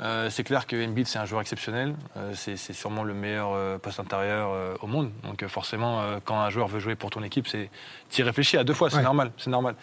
Euh, 0.00 0.28
c'est 0.28 0.44
clair 0.44 0.66
que 0.66 0.76
Embiid, 0.86 1.06
c'est 1.06 1.18
un 1.18 1.24
joueur 1.24 1.40
exceptionnel. 1.40 1.94
Euh, 2.16 2.32
c'est 2.34 2.56
sûrement 2.74 3.02
le 3.02 3.14
meilleur 3.14 3.50
euh, 3.54 3.78
poste 3.78 3.98
intérieur 3.98 4.50
euh, 4.52 4.74
au 4.82 4.86
monde. 4.86 5.10
Donc 5.24 5.46
forcément, 5.46 6.00
euh, 6.02 6.18
quand 6.24 6.38
un 6.38 6.50
joueur 6.50 6.68
veut 6.68 6.80
jouer 6.80 6.96
pour 6.96 7.08
ton 7.10 7.22
équipe, 7.22 7.48
c'est 7.48 7.70
y 8.18 8.22
réfléchis 8.22 8.58
à 8.58 8.64
deux 8.64 8.74
fois. 8.74 8.90
C'est 8.90 8.96
Ouais. 8.98 9.02
normal, 9.02 9.32
c'est 9.38 9.50
normal. 9.50 9.74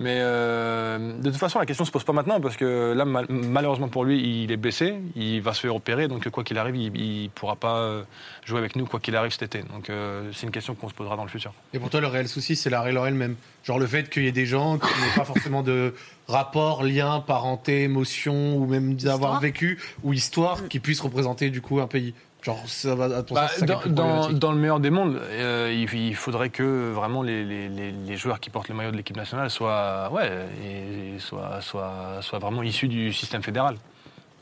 Mais 0.00 0.18
euh, 0.20 1.18
de 1.18 1.28
toute 1.30 1.38
façon, 1.40 1.58
la 1.58 1.66
question 1.66 1.84
se 1.84 1.90
pose 1.90 2.04
pas 2.04 2.12
maintenant 2.12 2.40
parce 2.40 2.56
que 2.56 2.92
là, 2.96 3.04
mal- 3.04 3.26
malheureusement 3.28 3.88
pour 3.88 4.04
lui, 4.04 4.44
il 4.44 4.52
est 4.52 4.56
blessé, 4.56 4.94
il 5.16 5.40
va 5.42 5.52
se 5.54 5.60
faire 5.60 5.74
opérer, 5.74 6.06
donc 6.06 6.28
quoi 6.30 6.44
qu'il 6.44 6.56
arrive, 6.56 6.76
il, 6.76 6.96
il 6.96 7.30
pourra 7.30 7.56
pas 7.56 7.78
euh, 7.78 8.02
jouer 8.44 8.58
avec 8.58 8.76
nous 8.76 8.86
quoi 8.86 9.00
qu'il 9.00 9.16
arrive 9.16 9.32
cet 9.32 9.42
été. 9.42 9.64
Donc 9.72 9.90
euh, 9.90 10.30
c'est 10.32 10.46
une 10.46 10.52
question 10.52 10.76
qu'on 10.76 10.88
se 10.88 10.94
posera 10.94 11.16
dans 11.16 11.24
le 11.24 11.28
futur. 11.28 11.52
Et 11.74 11.80
pour 11.80 11.90
toi, 11.90 12.00
le 12.00 12.06
réel 12.06 12.28
souci, 12.28 12.54
c'est 12.54 12.70
la 12.70 12.80
règle 12.80 13.00
elle-même. 13.04 13.34
Genre 13.64 13.80
le 13.80 13.86
fait 13.88 14.08
qu'il 14.08 14.22
y 14.22 14.28
ait 14.28 14.32
des 14.32 14.46
gens 14.46 14.78
qui 14.78 14.86
n'aient 14.86 15.16
pas 15.16 15.24
forcément 15.32 15.64
de 15.64 15.92
rapport, 16.28 16.84
lien, 16.84 17.18
parenté, 17.20 17.82
émotion, 17.82 18.56
ou 18.56 18.66
même 18.66 18.94
d'avoir 18.94 19.40
vécu, 19.40 19.80
ou 20.04 20.12
histoire, 20.12 20.68
qui 20.68 20.78
puissent 20.78 21.00
représenter 21.00 21.50
du 21.50 21.60
coup 21.60 21.80
un 21.80 21.88
pays. 21.88 22.14
Genre, 22.42 22.62
ça 22.68 22.94
va 22.94 23.04
à 23.16 23.22
ton 23.22 23.34
Bah, 23.34 23.48
ça 23.48 23.66
dans, 23.66 24.52
le 24.52 24.58
meilleur 24.58 24.78
des 24.78 24.90
mondes, 24.90 25.16
euh, 25.16 25.72
il, 25.74 25.92
il 25.92 26.14
faudrait 26.14 26.50
que 26.50 26.92
vraiment 26.92 27.22
les, 27.22 27.44
les- 27.44 27.68
les- 27.68 27.90
les 27.90 28.16
joueurs 28.16 28.38
qui 28.38 28.48
portent 28.48 28.68
le 28.68 28.76
maillot 28.76 28.92
de 28.92 28.96
l'équipe 28.96 29.16
nationale 29.16 29.50
soient, 29.50 30.08
ouais, 30.12 30.30
et- 30.64 31.16
et 31.16 31.18
soient, 31.18 31.60
soient- 31.60 32.18
soient 32.22 32.38
vraiment 32.38 32.62
issus 32.62 32.86
du 32.86 33.12
système 33.12 33.42
fédéral. 33.42 33.76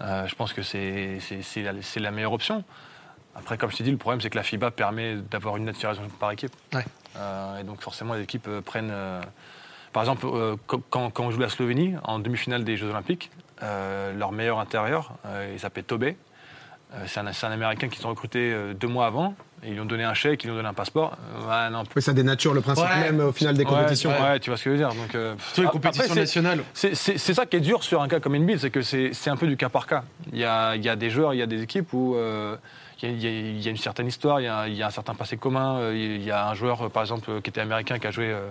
Euh, 0.03 0.27
je 0.27 0.35
pense 0.35 0.53
que 0.53 0.61
c'est 0.63 1.19
la, 1.97 2.11
meilleure 2.11 2.35
option. 2.35 2.65
Après, 3.35 3.57
comme 3.57 3.71
je 3.71 3.79
t'ai 3.79 3.85
dit, 3.85 3.91
le 3.91 3.97
problème 3.97 4.21
c'est 4.21 4.29
que 4.31 4.37
la 4.37 4.43
FIBA 4.43 4.71
permet 4.73 5.17
d'avoir 5.31 5.57
une 5.57 5.65
naturalisation 5.65 6.11
par 6.21 6.31
équipe. 6.33 6.53
Ouais. 6.75 6.85
Euh, 7.17 7.61
et 7.61 7.65
donc 7.65 7.81
forcément, 7.81 8.13
les 8.13 8.23
équipes 8.23 8.49
prennent. 8.67 8.93
par 9.95 10.03
exemple, 10.03 10.27
quand, 10.67 11.19
on 11.21 11.31
joue 11.31 11.41
la 11.41 11.49
Slovénie 11.49 11.95
en 12.05 12.19
demi-finale 12.19 12.63
des 12.63 12.77
Jeux 12.77 12.91
Olympiques, 12.91 13.31
leur 13.63 14.33
meilleur 14.33 14.59
intérieur, 14.59 15.15
il 15.51 15.59
s'appelle 15.59 15.85
Tobé. 15.85 16.19
Euh, 16.95 17.05
c'est 17.07 17.21
un, 17.47 17.51
Américain 17.51 17.89
qu'ils 17.89 18.07
ont 18.07 18.11
recruté 18.11 18.53
euh, 18.53 18.73
deux 18.75 18.87
mois 18.89 19.07
avant. 19.07 19.35
Et 19.63 19.69
ils 19.69 19.73
lui 19.75 19.81
ont 19.81 19.87
donné 19.87 20.05
un 20.05 20.15
chèque, 20.15 20.45
ils 20.45 20.47
lui 20.47 20.53
ont 20.53 20.57
donné 20.57 20.69
un 20.69 20.75
passeport. 20.75 21.17
Non, 21.73 21.83
Oui, 21.97 22.03
ça 22.03 22.13
dénature 22.13 22.53
le 22.55 22.61
principe 22.61 22.85
Ouais. 22.85 23.11
même 23.11 23.21
au 23.21 23.33
final 23.33 23.55
des 23.57 23.65
Ouais, 23.65 23.71
compétitions. 23.71 24.11
Ouais, 24.11 24.39
tu 24.39 24.51
vois 24.51 24.57
ce 24.59 24.65
que 24.65 24.71
je 24.71 24.73
veux 24.75 24.79
dire. 24.79 24.91
Donc, 24.95 25.15
euh, 25.15 25.35
Surtout 25.39 25.63
les 25.63 25.67
compétitions 25.69 26.15
c'est- 26.15 26.21
nationales. 26.21 26.63
c'est 26.75 26.95
ça 27.35 27.47
qui 27.47 27.57
est 27.57 27.61
dur 27.61 27.83
sur 27.83 28.03
un 28.03 28.09
cas 28.09 28.21
comme 28.21 28.35
Embiid, 28.35 28.59
c'est 28.59 28.71
que 28.71 28.83
c'est 28.83 29.29
un 29.31 29.37
peu 29.37 29.47
du 29.47 29.57
cas 29.57 29.69
par 29.71 29.87
cas. 29.87 30.05
Il 30.33 30.39
y 30.39 30.45
a, 30.45 30.77
il 30.77 30.85
y 30.85 30.89
a 30.89 30.95
des 30.95 31.11
joueurs, 31.11 31.33
il 31.35 31.39
y 31.39 31.43
a 31.43 31.47
des 31.47 31.63
équipes 31.63 31.93
où 31.95 32.15
euh, 32.15 32.57
il, 33.03 33.09
y 33.21 33.27
a, 33.27 33.31
il 33.31 33.61
y 33.67 33.69
une 33.71 33.77
certaine 33.79 34.07
histoire, 34.07 34.41
il 34.41 34.45
y 34.45 34.49
a, 34.49 34.69
il 34.69 34.75
y 34.75 34.83
a 34.83 34.87
un 34.87 34.91
certain 34.91 35.15
passé 35.15 35.37
commun. 35.39 35.91
Il 35.91 36.23
y 36.23 36.31
a 36.31 36.47
un 36.49 36.55
joueur, 36.55 36.91
par 36.91 37.03
exemple, 37.03 37.41
qui 37.41 37.49
était 37.51 37.63
américain, 37.63 37.99
qui 37.99 38.07
a 38.07 38.11
joué 38.11 38.31
euh, 38.31 38.47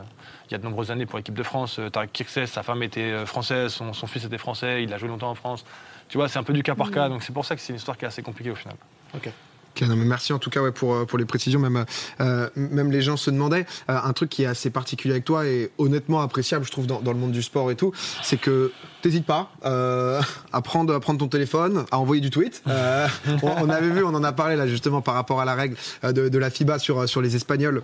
il 0.50 0.54
y 0.54 0.56
a 0.56 0.58
de 0.58 0.64
nombreuses 0.64 0.90
années 0.92 1.06
pour 1.06 1.18
l'équipe 1.18 1.36
de 1.36 1.44
France. 1.44 1.80
Tarek 1.94 2.12
Kirksey, 2.12 2.48
sa 2.48 2.64
femme 2.64 2.82
était 2.84 3.26
française, 3.28 3.72
son, 3.72 3.94
son 3.94 4.08
fils 4.08 4.26
était 4.26 4.40
français, 4.40 4.84
il 4.84 4.92
a 4.92 4.98
joué 4.98 5.08
longtemps 5.08 5.30
en 5.30 5.36
France. 5.36 5.64
Tu 6.08 6.18
vois, 6.18 6.30
c'est 6.30 6.40
un 6.40 6.44
peu 6.44 6.54
du 6.54 6.64
cas 6.64 6.76
par 6.76 6.92
cas, 6.92 7.10
donc 7.10 7.24
c'est 7.24 7.34
pour 7.34 7.46
ça 7.46 7.56
que 7.56 7.62
c'est 7.62 7.74
une 7.74 7.78
histoire 7.78 7.98
qui 7.98 8.06
est 8.06 8.08
assez 8.08 8.22
compliquée 8.22 8.52
au 8.52 8.56
final. 8.56 8.76
Ok. 9.16 9.30
Ok, 9.78 9.82
non, 9.90 9.98
mais 9.98 10.06
merci 10.06 10.32
en 10.32 10.40
tout 10.40 10.50
cas 10.50 10.62
ouais, 10.62 10.72
pour, 10.72 10.94
euh, 10.94 11.06
pour 11.06 11.18
les 11.18 11.26
précisions. 11.26 11.60
Même, 11.60 11.84
euh, 12.22 12.50
même 12.56 12.92
les 12.92 13.02
gens 13.02 13.18
se 13.18 13.30
demandaient. 13.30 13.66
euh, 13.90 13.98
un 14.02 14.14
truc 14.14 14.30
qui 14.30 14.44
est 14.44 14.46
assez 14.46 14.70
particulier 14.70 15.16
avec 15.16 15.26
toi 15.26 15.46
et 15.46 15.70
honnêtement 15.78 16.22
appréciable, 16.22 16.64
je 16.66 16.72
trouve, 16.72 16.88
dans, 16.88 17.02
dans 17.02 17.12
le 17.12 17.20
monde 17.20 17.34
du 17.34 17.44
sport 17.44 17.70
et 17.72 17.76
tout, 17.76 17.92
c'est 18.24 18.38
que 18.38 18.72
t'hésites 19.02 19.26
pas 19.26 19.52
euh, 19.66 20.22
à, 20.54 20.62
prendre, 20.62 20.94
à 20.96 21.00
prendre 21.02 21.20
ton 21.20 21.28
téléphone, 21.28 21.84
à 21.92 22.00
envoyer 22.00 22.22
du 22.22 22.30
tweet. 22.30 22.64
Euh, 22.68 23.06
on, 23.44 23.66
on 23.66 23.70
avait 23.70 23.90
vu, 23.90 24.02
on 24.06 24.14
en 24.16 24.24
a 24.24 24.32
parlé 24.32 24.56
là 24.56 24.66
justement 24.66 25.02
par 25.02 25.16
rapport 25.16 25.42
à 25.42 25.46
la 25.46 25.56
règle 25.56 25.76
de, 26.04 26.30
de 26.30 26.38
la 26.38 26.50
FIBA 26.50 26.80
sur, 26.80 27.10
sur 27.10 27.22
les 27.22 27.36
Espagnols. 27.36 27.84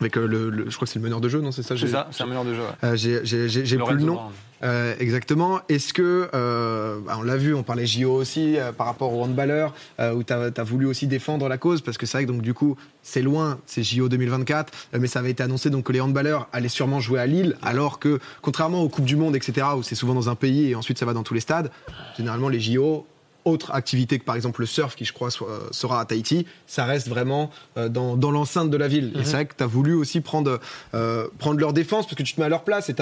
Avec 0.00 0.16
le, 0.16 0.26
le- 0.26 0.70
je 0.70 0.74
crois 0.76 0.86
que 0.86 0.92
c'est 0.92 0.98
le 0.98 1.04
meneur 1.04 1.20
de 1.20 1.28
jeu, 1.28 1.40
non 1.40 1.52
C'est 1.52 1.62
ça 1.62 1.70
C'est 1.70 1.76
j'ai- 1.76 1.88
ça, 1.88 2.08
c'est 2.10 2.22
un 2.22 2.26
meilleur 2.26 2.44
de 2.44 2.54
jeu. 2.54 2.60
ouais. 2.60 2.88
euh, 2.88 2.96
J'ai 2.96 3.76
plus 3.78 3.94
le 3.96 4.02
nom. 4.02 4.18
Euh, 4.62 4.94
exactement. 4.98 5.60
Est-ce 5.70 5.94
que, 5.94 6.28
euh, 6.34 6.98
bah, 7.06 7.16
on 7.18 7.22
l'a 7.22 7.38
vu, 7.38 7.54
on 7.54 7.62
parlait 7.62 7.86
JO 7.86 8.12
aussi 8.12 8.58
euh, 8.58 8.72
par 8.72 8.86
rapport 8.86 9.12
aux 9.14 9.22
handballeurs, 9.22 9.72
euh, 10.00 10.12
où 10.12 10.22
tu 10.22 10.32
as, 10.34 10.62
voulu 10.62 10.84
aussi 10.86 11.06
défendre 11.06 11.48
la 11.48 11.56
cause, 11.56 11.80
parce 11.80 11.96
que 11.96 12.04
c'est 12.04 12.18
vrai 12.18 12.26
que 12.26 12.30
donc, 12.32 12.42
du 12.42 12.52
coup, 12.52 12.76
c'est 13.02 13.22
loin, 13.22 13.58
c'est 13.64 13.82
JO 13.82 14.10
2024, 14.10 14.70
euh, 14.94 14.98
mais 15.00 15.06
ça 15.06 15.20
avait 15.20 15.30
été 15.30 15.42
annoncé 15.42 15.70
donc, 15.70 15.84
que 15.84 15.92
les 15.92 16.00
handballeurs 16.02 16.46
allaient 16.52 16.68
sûrement 16.68 17.00
jouer 17.00 17.20
à 17.20 17.26
Lille, 17.26 17.56
alors 17.62 17.98
que, 17.98 18.18
contrairement 18.42 18.82
aux 18.82 18.90
Coupes 18.90 19.06
du 19.06 19.16
Monde, 19.16 19.34
etc., 19.34 19.66
où 19.78 19.82
c'est 19.82 19.94
souvent 19.94 20.12
dans 20.14 20.28
un 20.28 20.34
pays 20.34 20.70
et 20.70 20.74
ensuite 20.74 20.98
ça 20.98 21.06
va 21.06 21.14
dans 21.14 21.22
tous 21.22 21.32
les 21.34 21.40
stades, 21.40 21.70
généralement 22.18 22.50
les 22.50 22.60
JO, 22.60 23.06
autre 23.44 23.72
activité 23.74 24.18
que 24.18 24.24
par 24.24 24.34
exemple 24.36 24.60
le 24.60 24.66
surf, 24.66 24.94
qui 24.96 25.04
je 25.04 25.12
crois 25.12 25.30
soit- 25.30 25.48
euh, 25.48 25.60
sera 25.70 26.00
à 26.00 26.04
Tahiti, 26.04 26.46
ça 26.66 26.84
reste 26.84 27.08
vraiment 27.08 27.50
euh, 27.76 27.88
dans, 27.88 28.16
dans 28.16 28.30
l'enceinte 28.30 28.70
de 28.70 28.76
la 28.76 28.86
ville. 28.88 29.12
Et 29.18 29.24
c'est 29.24 29.32
vrai 29.32 29.46
que 29.46 29.54
tu 29.56 29.62
as 29.64 29.66
voulu 29.66 29.94
aussi 29.94 30.20
prendre, 30.20 30.60
euh, 30.94 31.26
prendre 31.38 31.58
leur 31.58 31.72
défense 31.72 32.04
parce 32.06 32.16
que 32.16 32.22
tu 32.22 32.34
te 32.34 32.40
mets 32.40 32.46
à 32.46 32.50
leur 32.50 32.64
place. 32.64 32.88
Et 32.90 32.94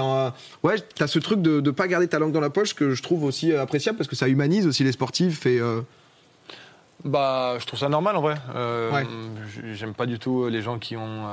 ouais, 0.62 0.76
tu 0.94 1.02
as 1.02 1.06
ce 1.08 1.18
truc 1.18 1.42
de 1.42 1.60
ne 1.60 1.70
pas 1.72 1.88
garder 1.88 2.06
ta 2.08 2.18
langue 2.18 2.32
dans 2.32 2.40
la 2.40 2.50
poche 2.50 2.74
que 2.74 2.94
je 2.94 3.02
trouve 3.02 3.24
aussi 3.24 3.52
appréciable 3.52 3.98
parce 3.98 4.08
que 4.08 4.16
ça 4.16 4.28
humanise 4.28 4.66
aussi 4.66 4.84
les 4.84 4.92
sportifs. 4.92 5.44
Et, 5.46 5.58
euh, 5.60 5.80
Bah, 7.04 7.56
je 7.60 7.64
trouve 7.66 7.78
ça 7.78 7.88
normal 7.88 8.16
en 8.16 8.20
vrai. 8.22 8.34
Ouais. 8.92 9.06
J'aime 9.74 9.94
pas 9.94 10.06
du 10.06 10.18
tout 10.18 10.48
les 10.48 10.62
gens 10.62 10.78
qui 10.78 10.96
ont, 10.96 11.26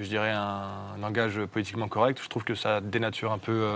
je 0.00 0.06
dirais, 0.08 0.32
un 0.32 0.96
langage 1.00 1.38
politiquement 1.52 1.88
correct. 1.88 2.20
Je 2.22 2.28
trouve 2.28 2.44
que 2.44 2.54
ça 2.54 2.80
dénature 2.80 3.32
un 3.32 3.38
peu 3.38 3.66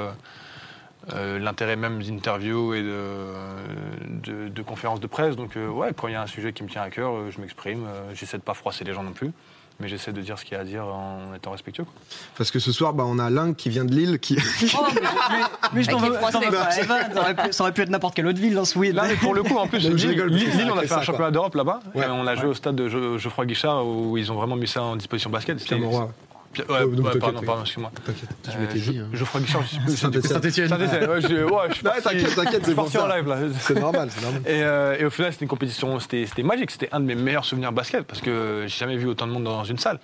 euh, 1.15 1.39
l'intérêt 1.39 1.77
même 1.77 2.03
d'interviews 2.03 2.75
et 2.75 2.83
de, 2.83 3.17
de, 4.23 4.49
de 4.49 4.63
conférences 4.63 5.01
de 5.01 5.07
presse. 5.07 5.37
Donc, 5.37 5.57
euh, 5.57 5.69
ouais, 5.69 5.91
quand 5.97 6.09
il 6.09 6.13
y 6.13 6.17
a 6.17 6.23
un 6.23 6.27
sujet 6.27 6.53
qui 6.53 6.63
me 6.63 6.69
tient 6.69 6.83
à 6.83 6.91
cœur, 6.91 7.13
euh, 7.15 7.31
je 7.31 7.41
m'exprime. 7.41 7.85
Euh, 7.87 8.13
J'essaie 8.15 8.39
de 8.39 8.43
pas 8.43 8.55
froisser 8.55 8.85
les 8.85 8.93
gens 8.95 9.03
non 9.03 9.13
plus, 9.13 9.33
mais 9.81 9.89
j'essaie 9.89 10.13
de 10.13 10.21
dire 10.21 10.39
ce 10.39 10.45
qu'il 10.45 10.55
y 10.55 10.57
a 10.57 10.61
à 10.61 10.65
dire 10.65 10.85
en 10.87 11.35
étant 11.35 11.51
respectueux. 11.51 11.85
quoi. 11.85 11.93
parce 12.39 12.51
que 12.53 12.59
ce 12.61 12.71
soir, 12.71 12.93
bah, 12.95 13.05
on 13.07 13.19
a 13.19 13.31
l'un 13.31 13.53
qui 13.53 13.69
vient 13.69 13.85
de 13.85 13.93
Lille 13.93 14.19
qui. 14.21 14.37
Oh, 14.79 14.85
mais, 14.95 15.01
mais- 15.01 15.37
mais 15.73 15.83
je 15.83 15.91
t'en 15.91 15.99
veux 15.99 16.13
ça 16.15 16.39
aurait 16.39 17.35
pu- 17.35 17.53
ça 17.53 17.63
aurait 17.65 17.73
pu 17.73 17.81
être 17.83 17.91
n'importe 17.91 18.15
quelle 18.15 18.27
autre 18.27 18.39
ville 18.41 18.55
dans 18.55 18.65
ce 18.65 18.79
week 18.79 18.95
Là, 18.95 19.05
mais 19.09 19.17
pour 19.17 19.35
le 19.35 19.43
coup, 19.43 19.57
en 19.57 19.67
plus, 19.67 19.79
Lille, 19.89 19.97
Lille, 19.97 20.51
Lille, 20.57 20.71
on 20.73 20.79
a 20.79 20.83
fait 20.83 20.93
un 20.95 21.03
championnat 21.03 21.31
d'Europe 21.33 21.55
là-bas. 21.57 21.81
Ouais. 21.95 22.07
Et 22.07 22.11
on 22.11 22.27
a 22.27 22.35
joué 22.37 22.47
au 22.49 22.55
stade 22.55 22.77
de 22.77 22.89
Geoffroy 23.19 23.47
Guichard 23.47 23.85
où 23.87 24.17
ils 24.17 24.31
ont 24.31 24.37
vraiment 24.37 24.57
mis 24.57 24.69
ça 24.69 24.83
en 24.83 24.97
disposition 24.97 25.31
basket. 25.31 25.59
C'était- 25.59 25.75
Oh, 26.69 26.73
ouais, 26.73 26.81
non, 26.87 27.03
ouais, 27.05 27.19
t'inquiète, 27.19 27.45
pardon, 27.47 27.61
excuse-moi. 27.63 27.91
T'inquiète. 28.05 28.29
Je 28.45 28.51
Euh, 28.51 28.61
m'étais 28.61 28.79
dit. 28.79 28.99
hein. 28.99 29.09
Geoffroy 29.13 29.41
Guichard, 29.41 29.63
je. 29.63 29.91
Saint-Étienne. 29.97 30.23
Saint-Etienne. 30.23 30.69
Saint-Étienne, 30.69 31.09
ouais, 31.11 31.21
je, 31.23 31.45
ouais, 31.45 31.69
je 31.69 31.75
suis 31.75 31.83
parti- 31.83 32.03
t'inquiète, 32.03 32.35
t'inquiète, 32.35 32.53
je 32.53 32.59
c'est 32.59 32.65
suis 32.67 32.75
parti 32.75 32.99
en 32.99 33.07
live 33.07 33.27
là. 33.29 33.39
C'est 33.61 33.79
normal, 33.79 34.09
c'est 34.11 34.21
normal. 34.23 34.43
Et, 34.47 34.63
euh, 34.63 34.97
et 34.99 35.05
au 35.05 35.11
final, 35.11 35.33
c'était 35.33 35.45
une 35.45 35.49
compétition, 35.49 35.99
c'était 36.01 36.27
c'était 36.27 36.43
magique. 36.43 36.71
C'était 36.71 36.89
un 36.93 37.01
de 37.01 37.07
mes 37.07 37.15
meilleurs 37.15 37.45
souvenirs 37.45 37.73
basket 37.73 38.03
parce 38.05 38.21
que 38.21 38.65
j'ai 38.67 38.79
jamais 38.79 38.97
vu 38.97 39.07
autant 39.07 39.27
de 39.27 39.33
monde 39.33 39.45
dans 39.45 39.65
une 39.65 39.79
salle. 39.79 39.99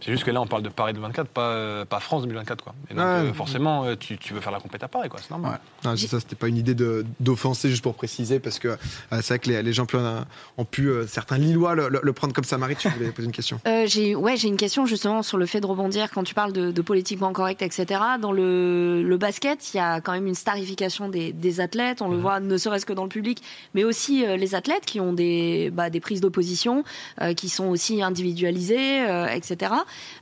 C'est 0.00 0.10
juste 0.12 0.24
que 0.24 0.30
là, 0.30 0.40
on 0.40 0.46
parle 0.46 0.62
de 0.62 0.68
Paris 0.68 0.92
2024, 0.94 1.28
pas, 1.28 1.84
pas 1.84 2.00
France 2.00 2.22
2024. 2.22 2.64
Quoi. 2.64 2.74
Et 2.90 2.94
donc, 2.94 3.04
euh, 3.04 3.32
forcément, 3.32 3.94
tu, 3.96 4.18
tu 4.18 4.34
veux 4.34 4.40
faire 4.40 4.52
la 4.52 4.60
compète 4.60 4.82
à 4.82 4.88
Paris, 4.88 5.08
quoi. 5.08 5.20
C'est 5.22 5.30
normal. 5.30 5.60
Non, 5.84 5.94
c'est 5.96 6.08
ça, 6.08 6.18
c'était 6.20 6.36
pas 6.36 6.48
une 6.48 6.56
idée 6.56 6.74
de- 6.74 7.04
d'offenser, 7.20 7.68
juste 7.70 7.82
pour 7.82 7.94
préciser, 7.94 8.40
parce 8.40 8.58
que 8.58 8.68
euh, 8.68 8.76
c'est 9.12 9.28
vrai 9.28 9.38
que 9.38 9.48
les, 9.50 9.62
les 9.62 9.72
champions 9.72 10.24
ont 10.58 10.64
pu, 10.64 10.88
euh, 10.88 11.06
certains 11.06 11.38
Lillois, 11.38 11.74
le, 11.74 11.88
le- 11.88 12.00
le 12.02 12.12
prendre 12.12 12.32
comme 12.34 12.44
ça. 12.44 12.58
Marie, 12.58 12.76
tu 12.76 12.88
voulais 12.88 13.10
poser 13.10 13.26
une 13.26 13.32
question 13.32 13.60
Euh, 13.66 13.84
j'ai 13.86 14.14
ouais, 14.14 14.36
j'ai 14.36 14.48
une 14.48 14.56
question 14.56 14.86
justement 14.86 15.22
sur 15.22 15.38
le 15.38 15.46
fait 15.46 15.60
de 15.60 15.66
rebondir 15.66 15.91
quand 16.12 16.22
tu 16.24 16.34
parles 16.34 16.52
de, 16.52 16.70
de 16.70 16.82
politiquement 16.82 17.32
correct, 17.32 17.62
etc. 17.62 18.00
Dans 18.20 18.32
le, 18.32 19.02
le 19.02 19.16
basket, 19.16 19.72
il 19.72 19.76
y 19.76 19.80
a 19.80 20.00
quand 20.00 20.12
même 20.12 20.26
une 20.26 20.34
starification 20.34 21.08
des, 21.08 21.32
des 21.32 21.60
athlètes. 21.60 22.02
On 22.02 22.08
le 22.08 22.16
voit 22.16 22.40
ne 22.40 22.56
serait-ce 22.56 22.86
que 22.86 22.92
dans 22.92 23.04
le 23.04 23.08
public, 23.08 23.42
mais 23.74 23.84
aussi 23.84 24.24
euh, 24.24 24.36
les 24.36 24.54
athlètes 24.54 24.84
qui 24.84 25.00
ont 25.00 25.12
des, 25.12 25.70
bah, 25.72 25.90
des 25.90 26.00
prises 26.00 26.20
d'opposition, 26.20 26.84
euh, 27.20 27.34
qui 27.34 27.48
sont 27.48 27.66
aussi 27.66 28.02
individualisées, 28.02 29.02
euh, 29.02 29.26
etc. 29.28 29.72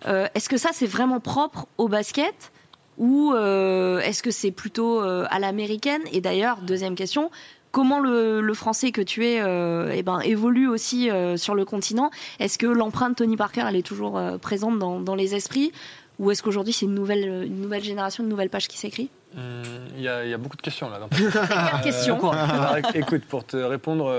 Est-ce 0.06 0.48
que 0.48 0.56
ça 0.56 0.70
c'est 0.72 0.86
vraiment 0.86 1.20
propre 1.20 1.66
au 1.78 1.88
basket 1.88 2.52
ou 2.98 3.32
est-ce 3.34 4.22
que 4.22 4.30
c'est 4.30 4.50
plutôt 4.50 5.00
à 5.00 5.38
l'américaine? 5.38 6.02
Et 6.12 6.20
d'ailleurs, 6.20 6.58
deuxième 6.58 6.94
question. 6.94 7.30
Comment 7.72 8.00
le, 8.00 8.40
le 8.40 8.54
français 8.54 8.90
que 8.90 9.00
tu 9.00 9.24
es 9.26 9.40
euh, 9.40 9.92
eh 9.94 10.02
ben, 10.02 10.20
évolue 10.20 10.66
aussi 10.68 11.08
euh, 11.10 11.36
sur 11.36 11.54
le 11.54 11.64
continent? 11.64 12.10
Est-ce 12.40 12.58
que 12.58 12.66
l'empreinte 12.66 13.16
Tony 13.18 13.36
Parker 13.36 13.64
elle 13.68 13.76
est 13.76 13.86
toujours 13.86 14.18
euh, 14.18 14.38
présente 14.38 14.78
dans, 14.78 14.98
dans 15.00 15.14
les 15.14 15.34
esprits? 15.36 15.70
Ou 16.18 16.30
est-ce 16.32 16.42
qu'aujourd'hui 16.42 16.72
c'est 16.72 16.84
une 16.86 16.94
nouvelle, 16.94 17.44
une 17.46 17.60
nouvelle 17.62 17.82
génération, 17.84 18.24
une 18.24 18.28
nouvelle 18.28 18.50
page 18.50 18.66
qui 18.68 18.76
s'écrit? 18.76 19.08
Hum, 19.36 19.62
Il 19.96 20.02
y, 20.02 20.08
a- 20.08 20.24
il 20.24 20.30
y 20.30 20.34
a 20.34 20.38
beaucoup 20.38 20.56
de 20.56 20.62
questions 20.62 20.90
là. 20.90 20.98
dans- 20.98 21.08
Quatre 21.32 21.82
questions. 21.82 22.18
Alors, 22.32 22.76
éc- 22.76 22.96
écoute, 22.98 23.24
pour 23.26 23.44
te 23.44 23.56
répondre, 23.56 24.12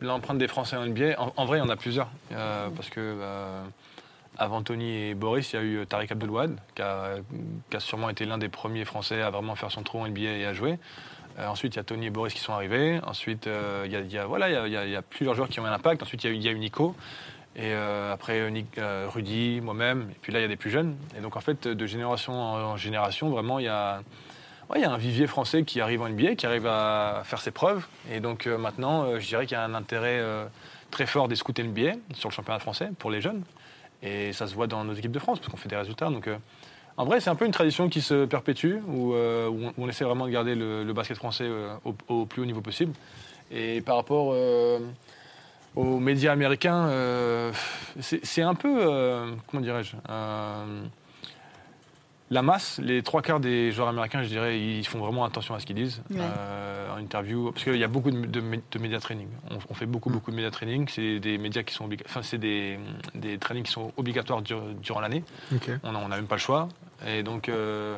l'empreinte 0.00 0.38
des 0.38 0.48
Français 0.48 0.76
en 0.76 0.86
NBA, 0.86 1.20
en, 1.20 1.32
en 1.36 1.44
vrai, 1.44 1.58
il 1.58 1.60
y 1.60 1.64
en 1.64 1.68
a 1.68 1.76
plusieurs. 1.76 2.08
Euh, 2.32 2.68
parce 2.74 2.88
que 2.90 3.16
avant 4.38 4.62
Tony 4.62 5.08
et 5.10 5.14
Boris, 5.14 5.52
il 5.52 5.56
y 5.56 5.58
a 5.58 5.62
eu 5.62 5.86
Tariq 5.86 6.10
Abdelouad, 6.12 6.56
qui 6.74 6.82
a, 6.82 7.16
qui 7.70 7.76
a 7.76 7.80
sûrement 7.80 8.08
été 8.10 8.24
l'un 8.24 8.38
des 8.38 8.48
premiers 8.48 8.84
Français 8.84 9.20
à 9.22 9.30
vraiment 9.30 9.54
faire 9.54 9.70
son 9.70 9.82
trou 9.82 10.00
en 10.00 10.08
NBA 10.08 10.20
et 10.38 10.44
à 10.46 10.52
jouer. 10.54 10.78
Euh, 11.38 11.48
ensuite, 11.48 11.74
il 11.74 11.76
y 11.78 11.80
a 11.80 11.84
Tony 11.84 12.06
et 12.06 12.10
Boris 12.10 12.32
qui 12.32 12.40
sont 12.40 12.52
arrivés. 12.52 13.00
Ensuite, 13.06 13.46
euh, 13.46 13.82
il 13.86 14.12
y, 14.12 14.18
a, 14.18 14.26
voilà, 14.26 14.66
il 14.66 14.72
y 14.72 14.96
a- 14.96 15.02
plusieurs 15.02 15.34
joueurs 15.34 15.48
qui 15.48 15.60
ont 15.60 15.64
un 15.66 15.72
impact. 15.72 16.02
Ensuite, 16.02 16.24
il 16.24 16.42
y 16.42 16.48
a 16.48 16.52
eu, 16.52 16.58
Nico. 16.58 16.94
Et 17.56 17.72
euh, 17.72 18.12
après, 18.12 18.40
euh, 18.40 18.62
euh, 18.78 19.08
Rudy, 19.12 19.60
moi-même. 19.60 20.08
Et 20.10 20.16
puis 20.20 20.32
là, 20.32 20.40
il 20.40 20.42
y 20.42 20.44
a 20.44 20.48
des 20.48 20.56
plus 20.56 20.70
jeunes. 20.70 20.96
Et 21.16 21.20
donc, 21.20 21.36
en 21.36 21.40
fait, 21.40 21.68
de 21.68 21.86
génération 21.86 22.32
en, 22.32 22.76
génération, 22.76 23.30
vraiment, 23.30 23.58
il 23.58 23.66
y 23.66 23.68
a, 23.68 24.02
il 24.74 24.80
y 24.80 24.84
a 24.84 24.90
un 24.90 24.96
vivier 24.96 25.26
français 25.26 25.62
qui 25.62 25.80
arrive 25.80 26.02
en 26.02 26.08
NBA, 26.08 26.34
qui 26.34 26.46
arrive 26.46 26.66
à 26.66 27.22
faire 27.24 27.40
ses 27.40 27.52
preuves. 27.52 27.86
Et 28.10 28.20
donc, 28.20 28.46
euh, 28.46 28.58
maintenant, 28.58 29.04
euh, 29.04 29.20
je 29.20 29.26
dirais 29.28 29.46
qu'il 29.46 29.56
y 29.56 29.60
a 29.60 29.64
un 29.64 29.74
intérêt 29.74 30.18
euh, 30.20 30.46
très 30.90 31.06
fort 31.06 31.28
des 31.28 31.36
scouts 31.36 31.52
NBA 31.58 31.92
sur 32.14 32.28
le 32.28 32.34
championnat 32.34 32.58
français 32.58 32.90
pour 32.98 33.10
les 33.10 33.20
jeunes. 33.20 33.44
Et 34.02 34.32
ça 34.32 34.46
se 34.46 34.54
voit 34.54 34.66
dans 34.66 34.84
nos 34.84 34.92
équipes 34.94 35.12
de 35.12 35.18
France, 35.18 35.38
parce 35.38 35.50
qu'on 35.50 35.56
fait 35.56 35.68
des 35.68 35.76
résultats. 35.76 36.10
Donc, 36.10 36.26
euh, 36.26 36.36
en 36.96 37.04
vrai, 37.04 37.20
c'est 37.20 37.30
un 37.30 37.34
peu 37.34 37.44
une 37.44 37.52
tradition 37.52 37.88
qui 37.88 38.00
se 38.00 38.24
perpétue, 38.24 38.76
où, 38.88 39.14
euh, 39.14 39.50
on, 39.78 39.88
essaie 39.88 40.04
vraiment 40.04 40.26
de 40.26 40.30
garder 40.30 40.54
le, 40.54 40.92
basket 40.92 41.16
français 41.16 41.44
euh, 41.46 41.74
au, 42.08 42.24
plus 42.24 42.42
haut 42.42 42.46
niveau 42.46 42.60
possible. 42.60 42.92
Et 43.50 43.80
par 43.80 43.96
rapport 43.96 44.30
euh, 44.32 44.78
aux 45.74 45.98
médias 45.98 46.32
américains, 46.32 46.88
c'est 48.00 48.42
un 48.42 48.54
peu, 48.54 49.34
comment 49.50 49.62
dirais-je, 49.62 49.96
la 52.34 52.42
masse, 52.42 52.78
les 52.82 53.02
trois 53.02 53.22
quarts 53.22 53.40
des 53.40 53.72
joueurs 53.72 53.88
américains, 53.88 54.22
je 54.22 54.28
dirais, 54.28 54.60
ils 54.60 54.84
font 54.86 54.98
vraiment 54.98 55.24
attention 55.24 55.54
à 55.54 55.60
ce 55.60 55.66
qu'ils 55.66 55.76
disent 55.76 56.02
Ouais. 56.10 56.16
euh, 56.20 56.94
en 56.94 56.98
interview, 56.98 57.50
parce 57.52 57.64
qu'il 57.64 57.76
y 57.76 57.84
a 57.84 57.88
beaucoup 57.88 58.10
de, 58.10 58.26
de, 58.26 58.40
mé- 58.40 58.60
de 58.70 58.78
médias 58.78 59.00
training. 59.00 59.28
On, 59.50 59.58
on 59.70 59.74
fait 59.74 59.86
beaucoup, 59.86 60.10
beaucoup 60.10 60.30
de 60.30 60.36
médias 60.36 60.50
training. 60.50 60.86
C'est 60.88 61.18
des 61.20 61.38
médias 61.38 61.62
qui 61.62 61.72
sont, 61.74 61.88
enfin, 62.06 62.22
c'est 62.22 62.38
des, 62.38 62.78
des 63.14 63.38
trainings 63.38 63.64
qui 63.64 63.72
sont 63.72 63.92
obligatoires 63.96 64.42
dur- 64.42 64.74
durant 64.82 65.00
l'année. 65.00 65.24
On 65.82 65.92
n'a 65.92 66.16
même 66.16 66.26
pas 66.26 66.34
le 66.36 66.40
choix. 66.40 66.68
Et 67.06 67.22
donc, 67.22 67.48
euh, 67.48 67.96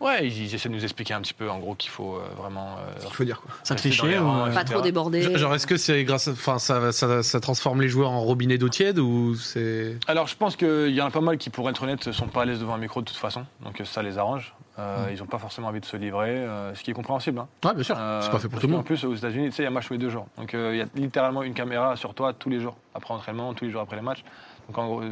ouais, 0.00 0.26
ils, 0.26 0.44
ils 0.44 0.54
essaient 0.54 0.68
de 0.68 0.74
nous 0.74 0.84
expliquer 0.84 1.14
un 1.14 1.20
petit 1.20 1.34
peu, 1.34 1.50
en 1.50 1.58
gros, 1.58 1.74
qu'il 1.74 1.90
faut 1.90 2.16
euh, 2.16 2.20
vraiment. 2.36 2.76
euh, 2.78 2.92
Il 3.04 3.12
faut 3.12 3.24
dire 3.24 3.40
quoi. 3.40 3.50
Ça 3.64 3.76
chier 3.76 4.18
rangs, 4.18 4.44
ou... 4.44 4.46
etc. 4.46 4.54
Pas 4.54 4.64
trop 4.64 4.80
débordé. 4.80 5.36
Genre, 5.36 5.54
est-ce 5.54 5.66
que 5.66 5.76
c'est 5.76 6.04
grâce. 6.04 6.28
Enfin, 6.28 6.58
ça, 6.58 6.92
ça, 6.92 7.22
ça 7.22 7.40
transforme 7.40 7.80
les 7.82 7.88
joueurs 7.88 8.10
en 8.10 8.20
robinet 8.20 8.58
d'eau 8.58 8.68
tiède 8.68 8.98
ou 8.98 9.34
c'est. 9.34 9.96
Alors, 10.06 10.26
je 10.26 10.36
pense 10.36 10.56
qu'il 10.56 10.90
y 10.94 11.00
en 11.02 11.06
a 11.06 11.10
pas 11.10 11.20
mal 11.20 11.38
qui, 11.38 11.50
pour 11.50 11.68
être 11.70 11.82
honnête, 11.82 12.12
sont 12.12 12.28
pas 12.28 12.42
à 12.42 12.44
l'aise 12.44 12.60
devant 12.60 12.74
un 12.74 12.78
micro 12.78 13.00
de 13.00 13.06
toute 13.06 13.16
façon. 13.16 13.44
Donc, 13.62 13.82
ça 13.84 14.02
les 14.02 14.18
arrange. 14.18 14.54
Euh, 14.78 15.06
Ils 15.10 15.18
n'ont 15.20 15.26
pas 15.26 15.38
forcément 15.38 15.68
envie 15.68 15.80
de 15.80 15.86
se 15.86 15.96
livrer, 15.96 16.28
euh, 16.36 16.74
ce 16.74 16.82
qui 16.82 16.90
est 16.90 16.94
compréhensible. 16.94 17.38
hein. 17.38 17.48
Ouais, 17.64 17.72
bien 17.72 17.82
sûr. 17.82 17.96
Euh, 17.98 18.20
c'est 18.20 18.30
pas 18.30 18.38
fait 18.38 18.48
pour 18.50 18.60
tout 18.60 18.66
le 18.66 18.74
monde. 18.74 18.84
plus, 18.84 19.04
aux 19.04 19.14
États-Unis, 19.14 19.46
tu 19.46 19.52
sais, 19.52 19.62
il 19.62 19.64
y 19.64 19.68
a 19.68 19.70
match 19.70 19.86
tous 19.86 19.94
les 19.94 19.98
deux 19.98 20.10
jours. 20.10 20.26
Donc, 20.36 20.52
euh, 20.52 20.72
il 20.74 20.78
y 20.78 20.82
a 20.82 20.86
littéralement 20.94 21.42
une 21.42 21.54
caméra 21.54 21.96
sur 21.96 22.12
toi 22.12 22.34
tous 22.34 22.50
les 22.50 22.60
jours, 22.60 22.76
après 22.94 23.14
entraînement, 23.14 23.54
tous 23.54 23.64
les 23.64 23.70
jours 23.70 23.80
après 23.80 23.96
les 23.96 24.02
matchs. 24.02 24.22
Donc, 24.68 24.76
en 24.76 24.86
gros, 24.86 25.02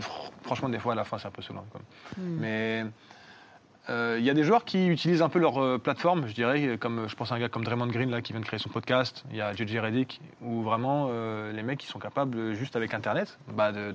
franchement, 0.43 0.69
des 0.69 0.79
fois, 0.79 0.93
à 0.93 0.97
la 0.97 1.05
fin, 1.05 1.17
c'est 1.17 1.29
un 1.29 1.31
peu 1.31 1.41
saoulant. 1.41 1.65
Hmm. 2.19 2.37
Mais 2.41 2.83
euh, 2.85 2.89
il 3.89 4.25
y 4.25 4.31
a 4.31 4.35
des 4.35 4.45
joueurs 4.45 4.65
qui 4.65 4.87
utilisent 4.87 5.23
un 5.23 5.29
peu 5.29 5.39
leur 5.39 5.63
euh, 5.63 5.79
plateforme, 5.79 6.27
je 6.27 6.35
dirais, 6.35 6.79
comme 6.81 7.07
je 7.09 7.15
pense 7.15 7.33
à 7.33 7.35
un 7.35 7.39
gars 7.39 7.49
comme 7.49 7.65
Draymond 7.65 7.89
Green 7.89 8.11
là, 8.11 8.23
qui 8.23 8.33
vient 8.33 8.41
de 8.41 8.47
créer 8.47 8.59
son 8.59 8.71
podcast. 8.71 9.25
Il 9.31 9.37
y 9.37 9.41
a 9.41 9.53
JJ 9.53 9.79
Redick, 9.79 10.21
où 10.41 10.63
vraiment 10.63 11.09
euh, 11.11 11.53
les 11.53 11.63
mecs 11.63 11.85
ils 11.85 11.89
sont 11.89 11.99
capables, 11.99 12.39
euh, 12.39 12.55
juste 12.55 12.77
avec 12.77 12.95
Internet, 12.95 13.39
bah, 13.55 13.73
de- 13.73 13.93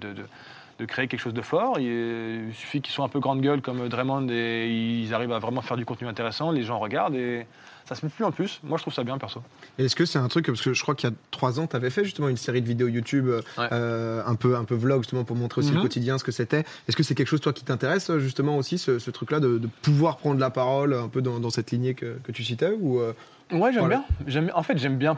de 0.80 0.86
créer 0.86 1.08
quelque 1.08 1.20
chose 1.20 1.34
de 1.34 1.42
fort. 1.42 1.80
Il, 1.80 2.48
il 2.50 2.54
suffit 2.54 2.82
qu'ils 2.82 2.94
soient 2.94 3.06
un 3.06 3.10
peu 3.10 3.20
grande 3.20 3.42
gueule 3.42 3.62
comme 3.62 3.88
Draymond 3.90 4.28
et 4.30 4.68
ils 5.04 5.14
arrivent 5.14 5.32
à 5.34 5.40
vraiment 5.40 5.62
faire 5.62 5.78
du 5.78 5.86
contenu 5.86 6.08
intéressant. 6.08 6.52
Les 6.52 6.64
gens 6.64 6.80
regardent 6.80 7.16
et 7.16 7.46
ça 7.86 7.96
se 7.96 8.06
met 8.06 8.12
plus 8.12 8.24
en 8.24 8.32
plus. 8.32 8.60
Moi, 8.64 8.78
je 8.78 8.84
trouve 8.84 8.94
ça 8.94 9.04
bien, 9.04 9.18
perso. 9.18 9.42
Et 9.78 9.86
Est-ce 9.86 9.96
que 9.96 10.06
c'est 10.06 10.20
un 10.20 10.28
truc, 10.28 10.46
parce 10.46 10.62
que 10.62 10.74
je 10.74 10.82
crois 10.82 10.96
qu'il 10.96 11.10
y 11.10 11.14
a 11.14 11.16
trois 11.32 11.60
ans, 11.60 11.68
tu 11.68 11.76
avais 11.76 11.90
fait 11.90 12.04
justement 12.04 12.30
une 12.30 12.38
série 12.38 12.62
de 12.62 12.68
vidéos 12.68 12.88
YouTube, 12.88 13.28
euh, 13.28 13.42
Ouais. 13.58 13.68
euh, 13.72 14.22
un, 14.26 14.36
peu, 14.36 14.56
un 14.56 14.64
peu 14.64 14.76
vlog, 14.76 15.02
justement, 15.02 15.24
pour 15.24 15.36
montrer 15.36 15.60
aussi 15.60 15.72
le 15.72 15.78
Mhm. 15.78 15.82
quotidien, 15.82 16.18
ce 16.18 16.24
que 16.24 16.32
c'était. 16.32 16.64
Est-ce 16.88 16.96
que 16.96 17.04
c'est 17.04 17.16
quelque 17.16 17.28
chose, 17.28 17.42
toi, 17.42 17.52
qui 17.52 17.64
t'intéresse, 17.66 18.10
euh, 18.12 18.20
justement, 18.20 18.58
aussi, 18.58 18.78
ce, 18.78 19.00
ce 19.00 19.10
truc-là, 19.12 19.40
de, 19.40 19.58
de 19.58 19.68
pouvoir 19.82 20.18
prendre 20.18 20.40
la 20.40 20.50
parole 20.52 20.94
un 20.94 21.08
peu 21.08 21.22
dans, 21.24 21.40
dans 21.40 21.50
cette 21.50 21.72
lignée 21.72 21.96
que, 21.96 22.18
que 22.24 22.32
tu 22.32 22.44
citais 22.44 22.74
ou, 22.80 23.00
euh, 23.00 23.14
Ouais, 23.52 23.72
j'aime 23.74 23.82
Voilà. 23.86 24.04
bien. 24.26 24.50
En 24.54 24.64
fait, 24.64 24.78
j'aime 24.78 24.98
bien, 24.98 25.18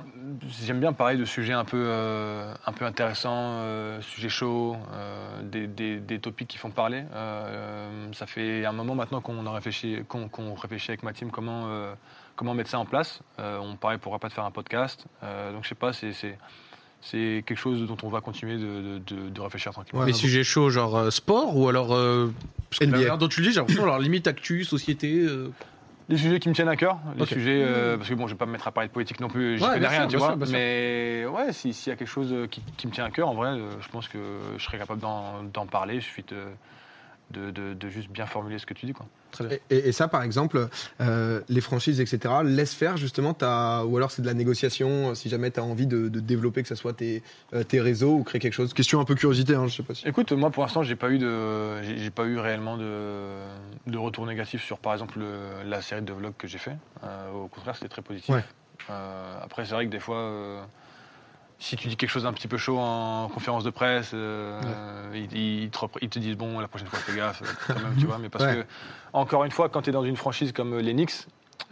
j'aime 0.64 0.80
bien 0.80 0.94
parler 0.94 1.18
de 1.18 1.26
sujets 1.26 1.52
un 1.54 1.66
peu, 1.66 1.84
euh, 1.86 2.54
un 2.66 2.72
peu 2.72 2.86
intéressants, 2.86 3.60
euh, 3.60 4.00
sujets 4.02 4.30
chauds, 4.30 4.78
euh, 4.94 5.42
des, 5.44 5.68
des, 5.68 6.00
des 6.00 6.20
topics 6.20 6.48
qui 6.48 6.58
font 6.58 6.70
parler. 6.72 7.04
Euh, 7.14 8.08
ça 8.14 8.26
fait 8.28 8.66
un 8.66 8.72
moment 8.72 8.96
maintenant 8.96 9.20
qu'on 9.22 9.46
a 9.46 9.52
réfléchi, 9.52 9.98
qu'on, 10.08 10.30
qu'on 10.30 10.54
réfléchit 10.56 10.92
avec 10.92 11.04
ma 11.04 11.12
team 11.14 11.30
comment, 11.30 11.64
euh, 11.68 11.94
comment 12.38 12.54
mettre 12.54 12.70
ça 12.70 12.80
en 12.80 12.86
place. 12.86 13.20
Euh, 13.40 13.60
on 13.60 13.76
parlait 13.76 13.98
pourquoi 13.98 14.20
pas 14.20 14.30
de 14.30 14.34
faire 14.34 14.46
un 14.46 14.52
podcast. 14.52 15.06
Euh, 15.24 15.52
donc 15.52 15.64
je 15.64 15.70
sais 15.70 15.76
pas, 15.76 15.92
c'est, 15.92 16.14
c'est, 16.14 16.38
c'est 17.02 17.44
quelque 17.46 17.58
chose 17.60 17.86
dont 17.86 17.98
on 18.04 18.10
va 18.10 18.22
continuer 18.22 18.58
de, 18.58 19.00
de, 19.00 19.16
de- 19.16 19.30
de 19.30 19.42
réfléchir 19.42 19.74
tranquillement. 19.74 20.00
Ouais, 20.02 20.06
Mais 20.06 20.12
bon. 20.14 20.18
sujet 20.18 20.44
chaud, 20.46 20.70
genre 20.70 20.96
euh, 20.98 21.10
sport 21.10 21.58
ou 21.58 21.68
alors. 21.68 21.94
euh, 21.94 22.32
parce 22.70 22.80
que 22.80 22.86
la 22.86 22.90
NBA. 22.92 22.98
manière 22.98 23.18
dont 23.18 23.28
tu 23.28 23.42
le 23.42 23.48
dis, 23.48 23.54
j'ai 23.54 23.60
l'impression, 23.60 23.84
alors 23.84 24.00
limite 24.00 24.28
actu, 24.28 24.64
société. 24.64 25.20
euh, 25.20 25.52
Les 26.12 26.18
sujets 26.18 26.40
qui 26.40 26.50
me 26.50 26.54
tiennent 26.54 26.68
à 26.70 26.76
cœur, 26.76 27.00
les 27.18 27.26
sujets, 27.26 27.62
euh, 27.64 27.98
parce 27.98 28.10
que 28.10 28.14
bon, 28.16 28.28
je 28.28 28.34
vais 28.34 28.38
pas 28.38 28.46
me 28.46 28.52
mettre 28.52 28.68
à 28.68 28.72
parler 28.72 28.90
de 28.90 28.94
politique 28.94 29.20
non 29.22 29.30
plus, 29.30 29.58
j'y 29.58 29.64
Ouais, 29.64 29.70
connais 29.74 29.88
rien, 29.88 30.02
sûr, 30.02 30.08
tu 30.10 30.18
vois. 30.18 30.28
sûr, 30.28 30.38
mais 30.52 31.26
ouais, 31.26 31.54
si- 31.54 31.74
s'il 31.74 31.90
y 31.90 31.94
a 31.94 31.96
quelque 31.98 32.08
chose 32.08 32.32
euh, 32.34 32.48
qui, 32.48 32.62
qui 32.78 32.86
me 32.88 32.92
tient 32.92 33.06
à 33.06 33.10
cœur, 33.12 33.30
en 33.30 33.34
vrai, 33.34 33.50
euh, 33.50 33.70
je 33.80 33.88
pense 33.88 34.08
que 34.10 34.18
je 34.58 34.64
serais 34.64 34.78
capable 34.78 35.00
d'en 35.00 35.44
d'en 35.44 35.66
parler. 35.66 35.96
Il 35.96 36.02
suffit 36.02 36.24
de, 36.28 36.44
de, 37.32 37.50
de- 37.52 37.74
de 37.74 37.90
juste 37.90 38.10
bien 38.12 38.26
formuler 38.26 38.60
ce 38.60 38.66
que 38.66 38.74
tu 38.74 38.86
dis, 38.86 38.94
quoi. 38.94 39.06
Et, 39.52 39.62
et- 39.70 39.88
et 39.90 39.92
ça, 39.92 40.08
par 40.08 40.24
exemple, 40.24 40.68
euh, 41.00 41.42
les 41.50 41.62
franchises, 41.62 42.00
etc., 42.02 42.34
laisse 42.44 42.74
faire 42.74 42.98
justement, 42.98 43.34
ta... 43.34 43.86
ou 43.86 43.98
alors 43.98 44.12
c'est 44.12 44.22
de 44.22 44.28
la 44.28 44.34
négociation, 44.34 45.10
euh, 45.12 45.16
si 45.16 45.30
jamais 45.30 45.52
tu 45.52 45.60
as 45.60 45.64
envie 45.64 45.88
de, 45.88 46.10
de 46.10 46.20
développer, 46.20 46.62
que 46.62 46.68
ce 46.68 46.76
soit 46.76 46.94
tes, 46.94 47.24
euh, 47.54 47.64
tes 47.64 47.80
réseaux 47.82 48.16
ou 48.16 48.24
créer 48.24 48.40
quelque 48.42 48.54
chose. 48.54 48.74
Question 48.74 49.00
un 49.00 49.06
peu 49.06 49.16
curiosité, 49.16 49.56
hein, 49.56 49.68
je 49.68 49.76
sais 49.78 49.84
pas 49.84 49.94
si. 49.96 50.08
Écoute, 50.08 50.32
moi 50.32 50.50
pour 50.52 50.64
l'instant, 50.64 50.84
j'ai 50.84 50.96
pas 50.96 51.10
eu 51.10 51.18
de, 51.18 51.82
j'ai 51.84 51.98
j'ai 51.98 52.10
pas 52.12 52.26
eu 52.26 52.38
réellement 52.40 52.78
de, 52.78 53.28
de 53.88 53.98
retour 53.98 54.26
négatif 54.26 54.64
sur, 54.64 54.78
par 54.80 54.94
exemple, 54.94 55.20
le- 55.20 55.68
la 55.70 55.82
série 55.82 56.02
de 56.02 56.14
vlogs 56.14 56.34
que 56.38 56.48
j'ai 56.48 56.58
fait. 56.58 56.76
Euh, 57.04 57.32
au 57.32 57.48
contraire, 57.48 57.76
c'était 57.76 57.90
très 57.90 58.02
positif. 58.02 58.34
Ouais. 58.36 58.44
Euh, 58.90 59.36
après, 59.44 59.64
c'est 59.66 59.74
vrai 59.76 59.86
que 59.86 59.92
des 59.92 60.00
fois, 60.00 60.68
si 61.62 61.76
tu 61.78 61.88
dis 61.88 61.96
quelque 61.96 62.10
chose 62.10 62.24
d'un 62.24 62.34
petit 62.34 62.48
peu 62.48 62.58
chaud 62.58 62.80
en 62.80 63.30
conférence 63.30 63.64
de 63.64 63.70
presse, 63.70 64.12
euh, 64.14 64.60
ils, 65.14 65.64
ils 65.64 65.70
te, 65.70 65.78
repre- 65.78 66.00
ils 66.02 66.10
te 66.10 66.18
disent 66.20 66.36
bon, 66.36 66.60
la 66.60 66.68
prochaine 66.68 66.88
fois, 66.88 66.98
fais 67.00 67.16
gaffe, 67.16 67.44
quand 67.68 67.76
même, 67.80 67.96
tu 67.98 68.06
vois. 68.08 68.18
Mais 68.18 68.30
parce 68.30 68.44
Ouais. 68.46 68.56
que, 68.56 68.66
encore 69.14 69.44
une 69.46 69.52
fois, 69.52 69.70
quand 69.70 69.84
tu 69.84 69.92
es 69.92 69.94
dans 69.94 70.04
une 70.04 70.16
franchise 70.18 70.52
comme 70.52 70.74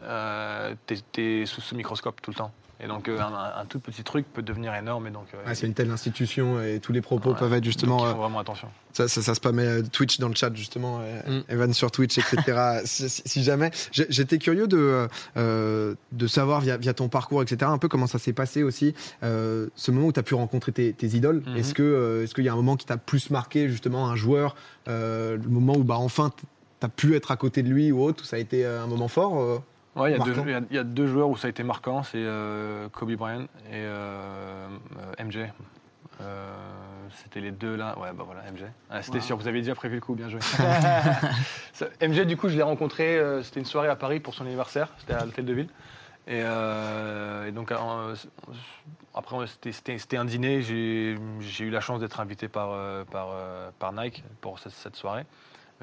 euh, 0.03 0.75
t'es 0.85 1.41
es 1.41 1.45
sous 1.45 1.61
ce 1.61 1.73
microscope 1.75 2.21
tout 2.21 2.29
le 2.31 2.35
temps. 2.35 2.51
Et 2.81 2.87
donc, 2.87 3.09
euh, 3.09 3.19
un, 3.19 3.61
un 3.61 3.65
tout 3.65 3.79
petit 3.79 4.03
truc 4.03 4.25
peut 4.31 4.41
devenir 4.41 4.73
énorme. 4.73 5.07
Et 5.07 5.11
donc, 5.11 5.25
euh, 5.33 5.37
Ah, 5.45 5.53
c'est 5.53 5.67
une 5.67 5.73
telle 5.73 5.91
institution 5.91 6.61
et 6.63 6.79
tous 6.79 6.93
les 6.93 7.01
propos 7.01 7.31
Ouais. 7.31 7.35
peuvent 7.37 7.51
être 7.53 7.59
donc, 7.59 7.65
justement. 7.65 7.99
il 8.05 8.07
euh, 8.07 8.11
faut 8.13 8.19
vraiment 8.19 8.39
attention. 8.39 8.69
Ça, 8.93 9.07
ça, 9.09 9.21
ça 9.21 9.33
euh, 9.45 9.83
Twitch 9.91 10.19
dans 10.19 10.29
le 10.29 10.35
chat 10.35 10.53
justement, 10.55 10.99
euh, 11.01 11.39
Mm. 11.39 11.43
Evan 11.49 11.73
sur 11.73 11.91
Twitch, 11.91 12.17
etc. 12.17 12.81
si, 12.85 13.43
jamais, 13.43 13.71
j'étais 13.91 14.37
curieux 14.37 14.67
de 14.67 15.07
euh, 15.37 15.95
de 16.13 16.27
savoir 16.27 16.61
via, 16.61 16.77
via 16.77 16.93
ton 16.93 17.09
parcours, 17.09 17.41
etc. 17.41 17.69
Un 17.69 17.77
peu 17.77 17.87
comment 17.89 18.07
ça 18.07 18.17
s'est 18.19 18.33
passé 18.33 18.63
aussi, 18.63 18.93
euh, 19.23 19.67
ce 19.75 19.91
moment 19.91 20.07
où 20.07 20.13
tu 20.13 20.19
as 20.19 20.23
pu 20.23 20.35
rencontrer 20.35 20.71
tes, 20.71 20.93
tes 20.93 21.07
idoles. 21.07 21.43
Mhm. 21.45 21.57
Est-ce 21.57 21.73
que 21.73 21.83
euh, 21.83 22.23
est-ce 22.23 22.33
qu'il 22.33 22.45
y 22.45 22.49
a 22.49 22.53
un 22.53 22.57
moment 22.57 22.77
qui 22.77 22.85
t'a 22.85 22.97
plus 22.97 23.29
marqué 23.29 23.67
justement 23.69 24.07
un 24.09 24.15
joueur, 24.15 24.55
euh, 24.87 25.35
le 25.37 25.49
moment 25.49 25.73
où 25.75 25.83
bah 25.83 25.97
enfin 25.97 26.31
tu 26.37 26.45
as 26.85 26.89
pu 26.89 27.15
être 27.15 27.31
à 27.31 27.35
côté 27.35 27.61
de 27.61 27.67
lui 27.69 27.91
ou 27.91 28.01
autre, 28.01 28.23
où 28.23 28.25
ça 28.25 28.37
a 28.37 28.39
été 28.39 28.65
euh, 28.65 28.81
un 28.83 28.87
moment 28.87 29.09
fort. 29.09 29.61
Ouais, 29.95 30.11
il 30.11 30.17
y, 30.17 30.21
a 30.21 30.23
deux- 30.23 30.33
y 30.71 30.77
a- 30.77 31.07
joueurs 31.07 31.29
où 31.29 31.35
ça 31.37 31.47
a 31.47 31.49
été 31.49 31.63
marquant, 31.63 32.03
c'est 32.03 32.17
euh, 32.17 32.87
Kobe 32.89 33.11
Bryant 33.13 33.41
et 33.43 33.47
euh, 33.73 34.67
euh, 35.19 35.23
MJ. 35.23 35.39
Euh, 36.21 36.53
c'était 37.23 37.39
les 37.41 37.51
deux 37.51 37.75
là. 37.75 37.97
Ouais, 37.97 38.09
bah 38.13 38.23
voilà, 38.25 38.41
MJ. 38.51 38.63
Ah, 38.89 39.01
c'était 39.01 39.17
Wow. 39.17 39.23
sûr, 39.23 39.37
vous 39.37 39.47
avez 39.47 39.61
déjà 39.61 39.73
prévu 39.75 39.95
le 39.95 40.01
coup, 40.01 40.13
bien 40.15 40.29
joué. 40.29 40.39
Ça- 41.73 41.87
MJ, 42.01 42.21
du 42.25 42.37
coup, 42.37 42.49
je 42.49 42.55
l'ai 42.55 42.61
rencontré, 42.63 43.17
euh, 43.17 43.41
c'était 43.43 43.59
une 43.59 43.65
soirée 43.65 43.87
à 43.89 43.95
Paris 43.95 44.19
pour 44.19 44.33
son 44.33 44.45
anniversaire, 44.45 44.89
c'était 44.99 45.13
à 45.13 45.25
l'hôtel 45.25 45.45
de 45.45 45.53
ville. 45.53 45.69
Et, 46.27 46.41
euh, 46.43 47.47
et 47.47 47.51
donc, 47.51 47.71
euh, 47.71 48.15
après, 49.15 49.37
c'était- 49.71 50.17
un 50.17 50.25
dîner, 50.25 50.61
j'ai 50.61 51.17
j'ai 51.39 51.63
eu 51.65 51.69
la 51.71 51.81
chance 51.81 51.99
d'être 51.99 52.19
invité 52.19 52.47
par, 52.47 52.69
euh, 52.71 53.03
par, 53.05 53.29
euh, 53.33 53.71
par 53.79 53.91
Nike 53.93 54.23
pour 54.41 54.59
cette, 54.59 54.73
cette 54.73 54.95
soirée. 54.95 55.25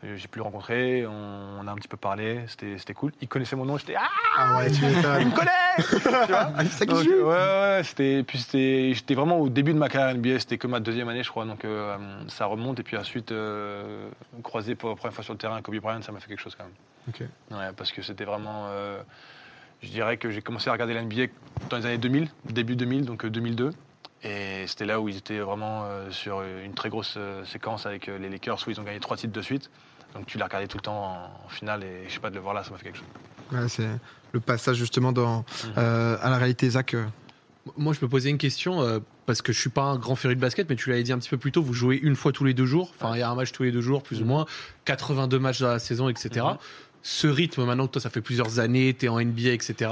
Euh, 0.04 0.14
J'ai 0.16 0.28
pu 0.28 0.38
le 0.38 0.42
rencontrer, 0.44 1.06
on, 1.06 1.60
on 1.60 1.66
a 1.66 1.72
un 1.72 1.74
petit 1.76 1.88
peu 1.88 1.96
parlé, 1.96 2.44
c'était 2.48 2.92
cool. 2.94 3.12
Il 3.22 3.28
connaissait 3.28 3.56
mon 3.56 3.64
nom, 3.64 3.78
j'étais 3.78 3.94
Ah, 3.96 4.08
Ah 4.36 4.58
ouais, 4.58 4.70
tu 4.70 4.82
m'étonnes. 4.84 5.20
il 5.22 5.26
me 5.28 5.34
connaît 5.34 5.50
C'est 6.70 6.86
qui 6.86 6.94
Donc, 6.94 7.06
ouais, 7.06 7.22
ouais, 7.24 7.80
c'était, 7.82 8.22
puis 8.22 8.38
c'était, 8.38 8.92
j'étais 8.94 9.14
vraiment 9.14 9.38
au 9.38 9.48
début 9.48 9.72
de 9.72 9.78
ma 9.78 9.88
carrière 9.88 10.14
NBA, 10.16 10.38
c'était 10.40 10.58
que 10.58 10.66
ma 10.66 10.80
deuxième 10.80 11.08
année, 11.08 11.22
je 11.22 11.30
crois, 11.30 11.44
donc 11.46 11.64
euh, 11.64 11.96
ça 12.28 12.44
remonte. 12.46 12.78
Et 12.80 12.82
puis 12.82 12.96
ensuite, 12.96 13.32
euh, 13.32 14.08
croisé 14.42 14.74
pour 14.74 14.90
la 14.90 14.96
première 14.96 15.14
fois 15.14 15.24
sur 15.24 15.32
le 15.32 15.38
terrain, 15.38 15.60
Kobe 15.62 15.76
Bryant, 15.76 16.02
ça 16.02 16.12
m'a 16.12 16.20
fait 16.20 16.28
quelque 16.28 16.40
chose 16.42 16.56
quand 16.56 16.64
même. 16.64 16.74
Ok. 17.08 17.20
Ouais, 17.56 17.72
parce 17.76 17.90
que 17.92 18.02
c'était 18.02 18.24
vraiment. 18.24 18.66
euh, 18.68 19.00
je 19.82 19.88
dirais 19.88 20.16
que 20.16 20.30
j'ai 20.30 20.40
commencé 20.42 20.68
à 20.68 20.72
regarder 20.72 20.94
la 20.94 21.02
NBA 21.02 21.26
dans 21.70 21.76
les 21.78 21.86
années 21.86 21.98
2000, 21.98 22.28
début 22.50 22.76
2000, 22.76 23.04
donc 23.04 23.24
euh, 23.24 23.30
2002. 23.30 23.70
Et 24.28 24.66
c'était 24.66 24.86
là 24.86 25.00
où 25.00 25.08
ils 25.08 25.16
étaient 25.16 25.38
vraiment 25.38 25.84
euh, 25.84 26.10
sur 26.10 26.42
une 26.42 26.74
très 26.74 26.88
grosse 26.88 27.14
euh, 27.16 27.44
séquence 27.44 27.86
avec 27.86 28.08
euh, 28.08 28.18
les 28.18 28.28
Lakers 28.28 28.58
où 28.66 28.70
ils 28.70 28.80
ont 28.80 28.82
gagné 28.82 28.98
trois 28.98 29.16
titres 29.16 29.32
de 29.32 29.42
suite. 29.42 29.70
Donc 30.14 30.26
tu 30.26 30.36
les 30.38 30.44
regardais 30.44 30.66
tout 30.66 30.78
le 30.78 30.82
temps 30.82 31.30
en, 31.44 31.48
finale 31.48 31.84
et 31.84 32.08
je 32.08 32.14
sais 32.14 32.20
pas 32.20 32.30
de 32.30 32.34
le 32.34 32.40
voir 32.40 32.54
là, 32.54 32.64
ça 32.64 32.70
m'a 32.70 32.78
fait 32.78 32.84
quelque 32.84 32.98
chose. 32.98 33.06
Ouais, 33.52 33.68
c'est 33.68 33.88
le 34.32 34.40
passage 34.40 34.76
justement 34.76 35.12
dans 35.12 35.44
euh, 35.78 36.16
à 36.20 36.30
la 36.30 36.38
réalité, 36.38 36.68
Zach. 36.70 36.96
Moi, 37.76 37.92
je 37.94 38.04
me 38.04 38.08
posais 38.08 38.30
une 38.30 38.38
question 38.38 38.80
euh, 38.80 39.00
parce 39.26 39.42
que 39.42 39.52
je 39.52 39.60
suis 39.60 39.70
pas 39.70 39.82
un 39.82 39.96
grand 39.96 40.14
féru 40.16 40.34
de 40.36 40.40
basket, 40.40 40.68
mais 40.68 40.76
tu 40.76 40.90
l'avais 40.90 41.02
dit 41.02 41.12
un 41.12 41.18
petit 41.18 41.28
peu 41.30 41.36
plus 41.36 41.52
tôt. 41.52 41.62
Vous 41.62 41.72
jouez 41.74 41.96
une 41.96 42.14
fois 42.16 42.32
tous 42.32 42.44
les 42.44 42.54
deux 42.54 42.66
jours. 42.66 42.92
Enfin, 42.96 43.14
il 43.14 43.18
y 43.18 43.22
a 43.22 43.30
un 43.30 43.34
match 43.34 43.52
tous 43.52 43.64
les 43.64 43.72
deux 43.72 43.80
jours, 43.80 44.02
plus 44.02 44.18
ou 44.18 44.22
Mhm. 44.22 44.28
moins. 44.28 44.46
82 44.84 45.38
matchs 45.38 45.60
dans 45.60 45.68
la 45.68 45.78
saison, 45.80 46.08
etc. 46.08 46.46
Mhm. 46.50 46.58
Ce 47.02 47.26
rythme, 47.26 47.64
maintenant 47.64 47.86
que 47.86 47.92
toi, 47.92 48.02
ça 48.02 48.10
fait 48.10 48.20
plusieurs 48.20 48.58
années, 48.60 48.94
t'es 48.94 49.08
en 49.08 49.18
NBA, 49.18 49.50
etc. 49.50 49.90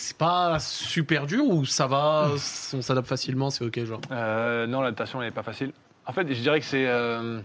C'est 0.00 0.16
pas 0.16 0.60
super 0.60 1.26
dur 1.26 1.44
ou 1.44 1.64
ça 1.64 1.88
va, 1.88 2.30
on 2.30 2.80
s'adapte 2.82 3.08
facilement, 3.08 3.50
c'est 3.50 3.64
ok, 3.64 3.84
genre? 3.84 4.00
Euh, 4.12 4.64
non, 4.68 4.80
l'adaptation 4.80 5.20
n'est 5.20 5.32
pas 5.32 5.42
facile. 5.42 5.72
En 6.06 6.12
fait, 6.12 6.32
je 6.32 6.40
dirais 6.40 6.60
que 6.60 6.66
c'est 6.66 6.86
euh, 6.86 7.40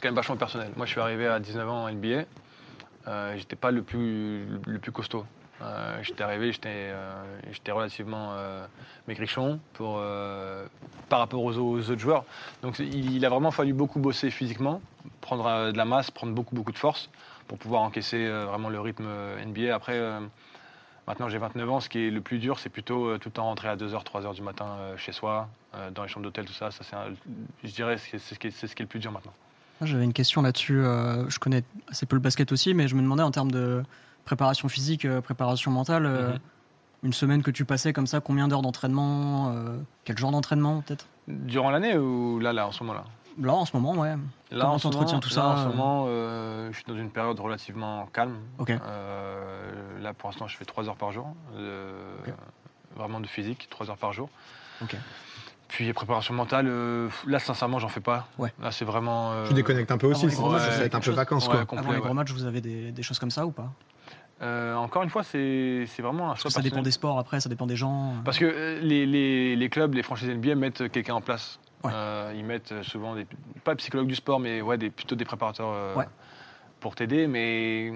quand 0.00 0.08
même 0.08 0.14
vachement 0.14 0.38
personnel. 0.38 0.70
Moi, 0.76 0.86
je 0.86 0.92
suis 0.92 1.00
arrivé 1.00 1.26
à 1.26 1.38
19 1.38 1.68
ans 1.68 1.84
en 1.84 1.92
NBA. 1.92 2.24
Euh, 3.06 3.34
j'étais 3.36 3.54
pas 3.54 3.70
le 3.70 3.82
plus, 3.82 4.46
le 4.66 4.78
plus 4.78 4.92
costaud. 4.92 5.26
Euh, 5.60 5.98
j'étais 6.00 6.24
arrivé, 6.24 6.52
j'étais 6.52 6.88
euh, 6.90 7.22
relativement 7.68 8.34
maigrichon 9.06 9.60
par 9.76 11.18
rapport 11.18 11.44
aux, 11.44 11.58
autres 11.58 11.98
joueurs. 11.98 12.24
Donc 12.62 12.78
il, 12.78 13.14
il 13.14 13.26
a 13.26 13.28
vraiment 13.28 13.50
fallu 13.50 13.74
beaucoup 13.74 14.00
bosser 14.00 14.30
physiquement, 14.30 14.80
prendre 15.20 15.70
de 15.70 15.76
la 15.76 15.84
masse, 15.84 16.10
prendre 16.10 16.32
beaucoup, 16.32 16.54
beaucoup 16.54 16.72
de 16.72 16.78
force 16.78 17.10
pour 17.46 17.58
pouvoir 17.58 17.82
encaisser 17.82 18.26
vraiment 18.26 18.70
le 18.70 18.80
rythme 18.80 19.06
NBA. 19.46 19.74
Après, 19.74 20.00
maintenant 21.06 21.28
j'ai 21.28 21.38
29 21.38 21.70
ans, 21.70 21.80
ce 21.80 21.88
qui 21.88 22.06
est 22.06 22.10
le 22.10 22.20
plus 22.20 22.38
dur, 22.38 22.58
c'est 22.58 22.68
plutôt 22.68 23.06
euh, 23.06 23.18
tout 23.18 23.28
le 23.28 23.32
temps 23.32 23.44
rentrer 23.44 23.68
à 23.68 23.76
2h, 23.76 24.04
3h 24.04 24.34
du 24.34 24.42
matin 24.42 24.66
euh, 24.78 24.96
chez 24.96 25.12
soi, 25.12 25.48
euh, 25.74 25.90
dans 25.90 26.02
les 26.02 26.08
chambres 26.08 26.24
d'hôtel, 26.24 26.44
tout 26.44 26.52
ça. 26.52 26.70
ça 26.70 26.84
c'est 26.84 26.96
je 27.68 27.72
dirais 27.74 27.96
que 27.96 28.00
c'est 28.00 28.18
ce, 28.18 28.38
qui 28.38 28.48
est- 28.48 28.50
c'est 28.50 28.66
ce 28.66 28.74
qui 28.76 28.82
est 28.82 28.84
le 28.84 28.88
plus 28.88 29.00
dur 29.00 29.12
maintenant. 29.12 29.32
J'avais 29.80 30.04
une 30.04 30.12
question 30.12 30.42
là-dessus. 30.42 30.80
je 31.28 31.38
connais 31.40 31.64
assez 31.88 32.06
peu 32.06 32.14
le 32.14 32.20
basket 32.22 32.52
aussi, 32.52 32.72
mais 32.72 32.86
je 32.86 32.94
me 32.94 33.02
demandais 33.02 33.24
en 33.24 33.32
termes 33.32 33.50
de 33.50 33.82
préparation 34.24 34.68
physique, 34.68 35.08
préparation 35.22 35.72
mentale, 35.72 36.04
Mhm. 36.06 36.38
une 37.04 37.12
semaine 37.12 37.42
que 37.42 37.50
tu 37.50 37.64
passais 37.64 37.92
comme 37.92 38.06
ça, 38.06 38.20
combien 38.20 38.46
d'heures 38.46 38.62
d'entraînement 38.62 39.52
Quel 40.04 40.16
genre 40.16 40.30
d'entraînement 40.30 40.82
peut-être? 40.82 41.06
Durant 41.26 41.70
l'année 41.72 41.96
ou 41.98 42.38
là, 42.38 42.52
là, 42.52 42.68
en 42.68 42.70
ce 42.72 42.84
moment-là? 42.84 43.02
Là, 43.40 43.54
en 43.54 43.64
ce 43.64 43.76
moment, 43.76 43.92
ouais. 44.00 44.10
Là, 44.10 44.16
Comment 44.50 44.74
en 44.74 44.78
ce 44.78 44.82
t'entretiens 44.84 45.06
moment- 45.06 45.20
tout 45.20 45.28
là, 45.30 45.34
ça, 45.34 45.46
En 45.46 45.56
ce 45.56 45.62
euh 45.62 45.66
moment, 45.68 46.04
euh, 46.08 46.68
je 46.70 46.76
suis 46.76 46.84
dans 46.86 46.96
une 46.96 47.10
période 47.10 47.38
relativement 47.40 48.06
calme. 48.12 48.36
Ok. 48.58 48.70
Euh, 48.70 50.00
là, 50.02 50.12
pour 50.12 50.28
l'instant, 50.30 50.46
je 50.48 50.56
fais 50.56 50.64
3 50.64 50.88
heures 50.88 50.96
par 50.96 51.12
jour. 51.12 51.26
euh. 51.56 51.92
Vraiment 52.96 53.20
de 53.20 53.26
physique, 53.26 53.68
3 53.70 53.88
heures 53.90 53.96
par 53.96 54.12
jour. 54.12 54.28
Ok. 54.82 54.94
Puis 55.68 55.90
préparation 55.94 56.34
mentale, 56.34 56.66
euh, 56.68 57.08
là, 57.26 57.38
sincèrement, 57.38 57.78
j'en 57.78 57.88
fais 57.88 58.00
pas. 58.00 58.26
Ouais. 58.36 58.52
Là, 58.60 58.70
c'est 58.70 58.84
vraiment. 58.84 59.32
euh, 59.32 59.46
Tu 59.48 59.54
déconnectes 59.54 59.90
un 59.90 59.96
peu 59.96 60.08
aussi, 60.08 60.28
c'est 60.28 60.36
ça 60.36 60.42
va 60.42 60.84
être 60.84 60.94
un 60.94 61.00
peu 61.00 61.10
vacances 61.12 61.46
Ouais, 61.46 61.54
quoi. 61.54 61.64
complet, 61.64 61.78
Avant 61.78 61.92
les 61.92 61.98
ouais. 61.98 62.04
gros 62.04 62.12
matchs, 62.14 62.32
vous 62.32 62.44
avez 62.44 62.60
des, 62.60 62.92
des 62.92 63.02
choses 63.02 63.18
comme 63.18 63.30
ça 63.30 63.46
ou 63.46 63.50
pas? 63.52 63.72
Euh, 64.42 64.74
encore 64.74 65.02
une 65.04 65.08
fois, 65.08 65.22
c'est 65.22 65.86
c'est 65.86 66.02
vraiment 66.02 66.24
un 66.24 66.28
Parce 66.30 66.40
choix 66.42 66.48
que 66.50 66.54
ça 66.56 66.60
dépend 66.60 66.82
des 66.82 66.90
sports 66.90 67.18
après, 67.18 67.40
ça 67.40 67.48
dépend 67.48 67.66
des 67.66 67.76
gens. 67.76 68.14
Parce 68.24 68.38
que 68.38 68.78
les, 68.82 69.06
les- 69.06 69.56
les 69.56 69.68
clubs, 69.70 69.94
les 69.94 70.02
franchises 70.02 70.28
NBA 70.28 70.56
mettent 70.56 70.90
quelqu'un 70.90 71.14
en 71.14 71.20
place. 71.22 71.58
Ouais. 71.84 71.90
Euh, 71.94 72.32
ils 72.36 72.44
mettent 72.44 72.82
souvent 72.82 73.14
des, 73.14 73.26
pas 73.64 73.74
psychologues 73.76 74.06
du 74.06 74.14
sport, 74.14 74.38
mais 74.40 74.60
ouais, 74.60 74.78
des, 74.78 74.90
plutôt 74.90 75.14
des 75.16 75.24
préparateurs 75.24 75.68
euh, 75.72 75.94
Ouais. 75.96 76.06
pour 76.80 76.94
t'aider. 76.94 77.26
Mais 77.26 77.92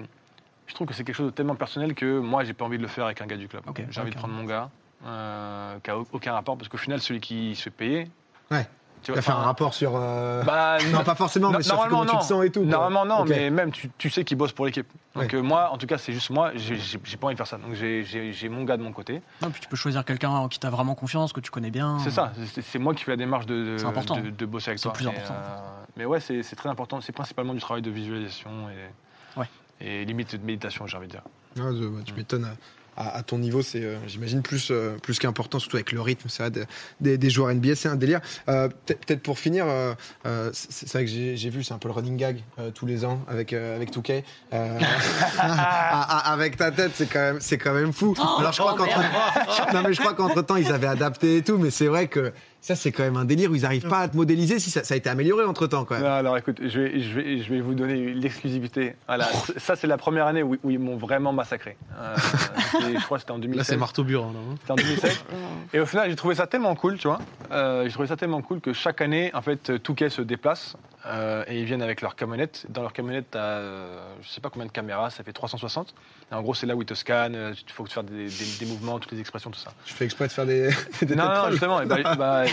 je 0.67 0.73
trouve 0.73 0.87
que 0.87 0.93
c'est 0.93 1.03
quelque 1.03 1.15
chose 1.15 1.27
de 1.27 1.31
tellement 1.31 1.55
personnel 1.55 1.93
que 1.95 2.19
moi, 2.19 2.43
j'ai 2.43 2.53
pas 2.53 2.65
envie 2.65 2.77
de 2.77 2.81
le 2.83 2.87
faire 2.89 3.05
avec 3.05 3.21
un 3.21 3.25
gars 3.27 3.37
du 3.37 3.47
club. 3.47 3.63
J'ai 3.89 4.01
envie 4.01 4.11
de 4.11 4.15
prendre 4.15 4.33
mon 4.33 4.43
gars, 4.43 4.69
euh, 5.05 5.79
qui 5.83 5.89
a 5.91 5.97
au- 5.97 6.07
aucun 6.11 6.33
rapport, 6.33 6.57
parce 6.57 6.67
qu'au 6.67 6.77
final, 6.77 6.99
celui 6.99 7.19
qui 7.21 7.55
se 7.55 7.63
fait 7.63 7.69
payer. 7.69 8.07
Ouais. 8.51 8.67
Tu 9.07 9.13
Tu 9.13 9.19
as 9.19 9.21
fait 9.21 9.31
un 9.31 9.35
rapport 9.35 9.73
sur. 9.73 9.93
euh, 9.95 10.43
bah, 10.45 10.77
Non, 10.91 11.01
pas 11.03 11.15
forcément, 11.15 11.49
mais 11.51 11.63
sur 11.63 11.75
normalement, 11.75 11.99
comment 11.99 12.11
tu 12.11 12.11
te 12.11 12.15
non. 12.33 12.39
sens 12.39 12.45
et 12.45 12.49
tout. 12.51 12.59
quoi. 12.61 12.69
Normalement, 12.69 13.05
non, 13.05 13.23
mais 13.25 13.49
même 13.49 13.71
tu, 13.71 13.89
tu 13.97 14.09
sais 14.09 14.25
qu'il 14.25 14.35
bosse 14.37 14.51
pour 14.51 14.65
l'équipe. 14.65 14.87
Donc 15.15 15.23
Ouais. 15.31 15.35
euh, 15.35 15.41
moi, 15.41 15.69
en 15.71 15.77
tout 15.77 15.87
cas, 15.87 15.97
c'est 15.97 16.11
juste 16.11 16.29
moi, 16.29 16.51
j'ai 16.55 16.75
pas 17.17 17.27
envie 17.27 17.35
de 17.35 17.37
faire 17.37 17.47
ça. 17.47 17.57
Donc 17.57 17.73
j'ai- 17.73 18.49
mon 18.49 18.63
gars 18.65 18.75
de 18.75 18.83
mon 18.83 18.91
côté. 18.91 19.21
Non, 19.41 19.49
puis 19.49 19.61
tu 19.61 19.67
peux 19.69 19.77
choisir 19.77 20.03
quelqu'un 20.03 20.29
en 20.29 20.47
qui 20.49 20.59
t'as 20.59 20.69
vraiment 20.69 20.93
confiance, 20.93 21.31
que 21.31 21.39
tu 21.39 21.51
connais 21.51 21.71
bien. 21.71 21.99
C'est 21.99 22.11
ça, 22.11 22.33
c'est- 22.53 22.61
c'est 22.61 22.79
moi 22.79 22.93
qui 22.93 23.03
fais 23.05 23.11
la 23.11 23.17
démarche 23.17 23.45
de, 23.45 23.63
de, 23.73 23.77
C'est 23.77 23.85
important. 23.85 24.17
de- 24.17 24.29
de 24.29 24.45
bosser 24.45 24.71
avec 24.71 24.79
C'est 24.79 24.83
toi. 24.83 24.91
le 24.93 24.97
plus 24.97 25.07
important. 25.07 25.33
euh, 25.35 25.57
mais 25.95 26.03
ouais, 26.05 26.19
c'est 26.19 26.43
c'est 26.43 26.55
très 26.57 26.67
important. 26.69 26.99
C'est 26.99 27.13
principalement 27.13 27.53
du 27.53 27.61
travail 27.61 27.81
de 27.81 27.89
visualisation 27.89 28.51
et, 28.69 29.39
Ouais. 29.39 29.47
et 29.79 30.03
limite 30.03 30.35
de 30.35 30.45
méditation, 30.45 30.85
j'ai 30.85 30.97
envie 30.97 31.07
de 31.07 31.11
dire. 31.13 31.23
Ouais, 31.57 31.71
tu 32.05 32.13
m'étonnes. 32.13 32.47
À, 32.97 33.17
à 33.17 33.23
ton 33.23 33.37
niveau, 33.37 33.61
c'est, 33.61 33.83
euh, 33.83 33.97
j'imagine, 34.07 34.41
plus, 34.41 34.69
euh, 34.71 34.97
plus 35.03 35.19
qu'important, 35.19 35.59
surtout 35.59 35.77
avec 35.77 35.91
le 35.91 36.01
rythme 36.01 36.29
ça, 36.29 36.49
de- 36.49 36.65
des, 36.99 37.17
des 37.19 37.29
joueurs 37.29 37.53
NBA. 37.53 37.75
C'est 37.75 37.89
un 37.89 37.95
délire. 37.95 38.21
Euh, 38.49 38.67
peut- 38.87 38.95
Peut-être 39.05 39.21
pour 39.21 39.37
finir, 39.37 39.65
euh, 39.67 39.93
euh, 40.25 40.49
c'est 40.53 40.71
c'est 40.87 40.93
vrai 40.97 41.05
que 41.05 41.11
j'ai 41.11 41.37
j'ai 41.37 41.49
vu, 41.51 41.63
c'est 41.63 41.73
un 41.73 41.77
peu 41.77 41.87
le 41.89 41.93
running 41.93 42.17
gag 42.17 42.41
euh, 42.59 42.71
tous 42.71 42.85
les 42.87 43.05
ans 43.05 43.21
avec, 43.27 43.53
euh, 43.53 43.75
avec 43.75 43.91
Touquet. 43.91 44.23
Euh, 44.53 44.79
avec 46.25 46.57
ta 46.57 46.71
tête, 46.71 46.91
c'est 46.95 47.05
quand, 47.07 47.19
même- 47.19 47.37
c'est 47.39 47.57
quand 47.57 47.73
même 47.73 47.93
fou. 47.93 48.15
Alors, 48.39 48.51
je 48.51 48.59
crois 48.59 48.75
qu'entre 48.75 48.99
non, 49.73 49.81
mais 49.85 49.93
je 49.93 49.99
crois 49.99 50.13
qu'entre 50.13 50.41
temps, 50.41 50.55
ils 50.55 50.71
avaient 50.71 50.87
adapté 50.87 51.37
et 51.37 51.41
tout, 51.43 51.57
mais 51.57 51.69
c'est 51.69 51.87
vrai 51.87 52.07
que 52.07 52.31
ça, 52.61 52.75
c'est 52.75 52.91
quand 52.91 53.03
même 53.03 53.17
un 53.17 53.25
délire 53.25 53.51
où 53.51 53.55
ils 53.55 53.61
n'arrivent 53.61 53.87
pas 53.87 53.99
à 53.99 54.07
te 54.07 54.17
modéliser. 54.17 54.59
Si 54.59 54.71
ça, 54.71 54.83
ça 54.83 54.93
a 54.93 54.97
été 54.97 55.09
amélioré 55.09 55.45
entre 55.45 55.67
temps, 55.67 55.85
quand 55.85 55.95
même. 55.95 56.03
Non, 56.03 56.09
alors 56.11 56.37
écoute, 56.37 56.57
je 56.61 56.79
vais, 56.79 56.99
je 56.99 57.13
vais, 57.19 57.37
je 57.41 57.49
vais 57.53 57.61
vous 57.61 57.73
donner 57.75 58.13
l'exclusivité. 58.13 58.95
Voilà, 59.07 59.29
ça, 59.57 59.75
c'est 59.75 59.87
la 59.87 59.97
première 59.97 60.25
année 60.27 60.43
où, 60.43 60.57
où 60.63 60.69
ils 60.69 60.79
m'ont 60.79 60.97
vraiment 60.97 61.31
massacré. 61.31 61.77
Euh, 61.97 62.15
je 62.71 63.03
crois 63.05 63.17
que 63.17 63.21
c'était 63.21 63.31
en 63.31 63.35
Là, 63.37 63.41
2016. 63.41 63.65
c'est 63.67 63.77
marteau 63.77 64.03
burin. 64.03 64.31
là, 64.33 64.39
hein. 64.39 64.55
C'était 64.59 64.71
en 64.71 64.75
2016. 64.75 65.23
Et 65.73 65.79
au 65.79 65.85
final, 65.85 66.09
j'ai 66.09 66.15
trouvé 66.15 66.35
ça 66.35 66.47
tellement 66.47 66.75
cool, 66.75 66.97
tu 66.97 67.07
vois. 67.07 67.19
Euh, 67.51 67.83
j'ai 67.85 67.91
trouvé 67.91 68.07
ça 68.07 68.15
tellement 68.17 68.41
cool 68.41 68.61
que 68.61 68.73
chaque 68.73 69.01
année, 69.01 69.31
en 69.33 69.41
fait, 69.41 69.81
Touquet 69.83 70.09
se 70.09 70.21
déplace 70.21 70.75
euh, 71.05 71.43
et 71.47 71.59
ils 71.59 71.65
viennent 71.65 71.81
avec 71.81 72.01
leur 72.01 72.15
camionnette. 72.15 72.65
Dans 72.69 72.81
leur 72.81 72.93
camionnette, 72.93 73.31
tu 73.31 73.37
as, 73.37 73.61
je 74.21 74.27
sais 74.27 74.41
pas 74.41 74.49
combien 74.49 74.65
de 74.67 74.71
caméras, 74.71 75.09
ça 75.09 75.23
fait 75.23 75.33
360. 75.33 75.93
Et 76.31 76.35
en 76.35 76.41
gros, 76.41 76.53
c'est 76.53 76.65
là 76.65 76.75
où 76.75 76.81
ils 76.81 76.85
te 76.85 76.93
scannent, 76.93 77.35
euh, 77.35 77.53
il 77.55 77.71
faut 77.73 77.83
que 77.83 77.89
tu 77.89 77.95
fasses 77.95 78.05
des, 78.05 78.25
des- 78.27 78.57
des 78.59 78.65
mouvements, 78.65 78.99
toutes 78.99 79.11
les 79.13 79.19
expressions, 79.19 79.49
tout 79.51 79.59
ça. 79.59 79.71
Je 79.85 79.93
fais 79.93 80.05
exprès 80.05 80.27
de 80.27 80.31
faire 80.33 80.45
des, 80.45 80.69
des 81.01 81.15
non, 81.15 81.25
non, 81.25 81.51
justement, 81.51 81.85
bah, 81.85 82.15
bah, 82.15 82.43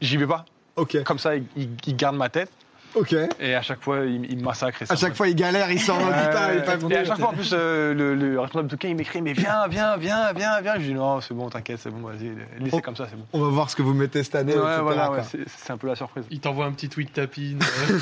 j'y 0.00 0.16
vais 0.16 0.26
pas. 0.26 0.44
Ok. 0.76 1.02
Comme 1.04 1.18
ça, 1.18 1.32
ils 1.36 1.96
gardent 1.96 2.16
ma 2.16 2.28
tête. 2.28 2.50
Ok. 2.94 3.14
Et 3.40 3.54
à 3.54 3.62
chaque 3.62 3.82
fois, 3.82 4.00
il, 4.04 4.24
il 4.30 4.38
me 4.38 4.42
massacre. 4.44 4.82
et 4.82 4.86
À 4.88 4.96
chaque 4.96 5.14
fois, 5.14 5.28
il 5.28 5.34
galère, 5.34 5.70
il 5.70 5.80
sort. 5.80 5.98
Il 6.00 6.30
pas 6.30 6.54
et 6.54 6.96
à 6.98 7.04
chaque 7.04 7.18
fois, 7.18 7.28
en 7.30 7.32
plus, 7.32 7.50
euh, 7.52 7.92
le, 7.94 8.14
le 8.14 8.38
responsable 8.40 8.68
de 8.68 8.74
Touquet, 8.74 8.90
il 8.90 8.96
m'écrit 8.96 9.20
Mais 9.22 9.32
viens, 9.32 9.66
viens, 9.68 9.96
viens, 9.96 10.32
viens, 10.32 10.60
viens. 10.60 10.74
Je 10.76 10.80
dis 10.86 10.94
Non, 10.94 11.20
c'est 11.20 11.34
bon, 11.34 11.48
t'inquiète, 11.50 11.78
c'est 11.82 11.90
bon, 11.90 12.06
vas-y, 12.06 12.30
laissez 12.60 12.76
Oh. 12.76 12.80
comme 12.80 12.96
ça, 12.96 13.06
c'est 13.10 13.16
bon. 13.16 13.24
On 13.32 13.40
va 13.40 13.48
voir 13.48 13.70
ce 13.70 13.76
que 13.76 13.82
vous 13.82 13.94
mettez 13.94 14.22
cette 14.22 14.34
année. 14.36 14.52
Ouais, 14.54 14.60
etc., 14.60 14.80
voilà, 14.82 15.10
ouais, 15.12 15.22
c'est 15.46 15.72
un 15.72 15.76
peu 15.76 15.86
la 15.88 15.96
surprise. 15.96 16.24
Il 16.30 16.40
t'envoie 16.40 16.66
un 16.66 16.72
petit 16.72 16.88
tweet 16.88 17.12
tapine 17.12 17.58
euh, 17.90 18.00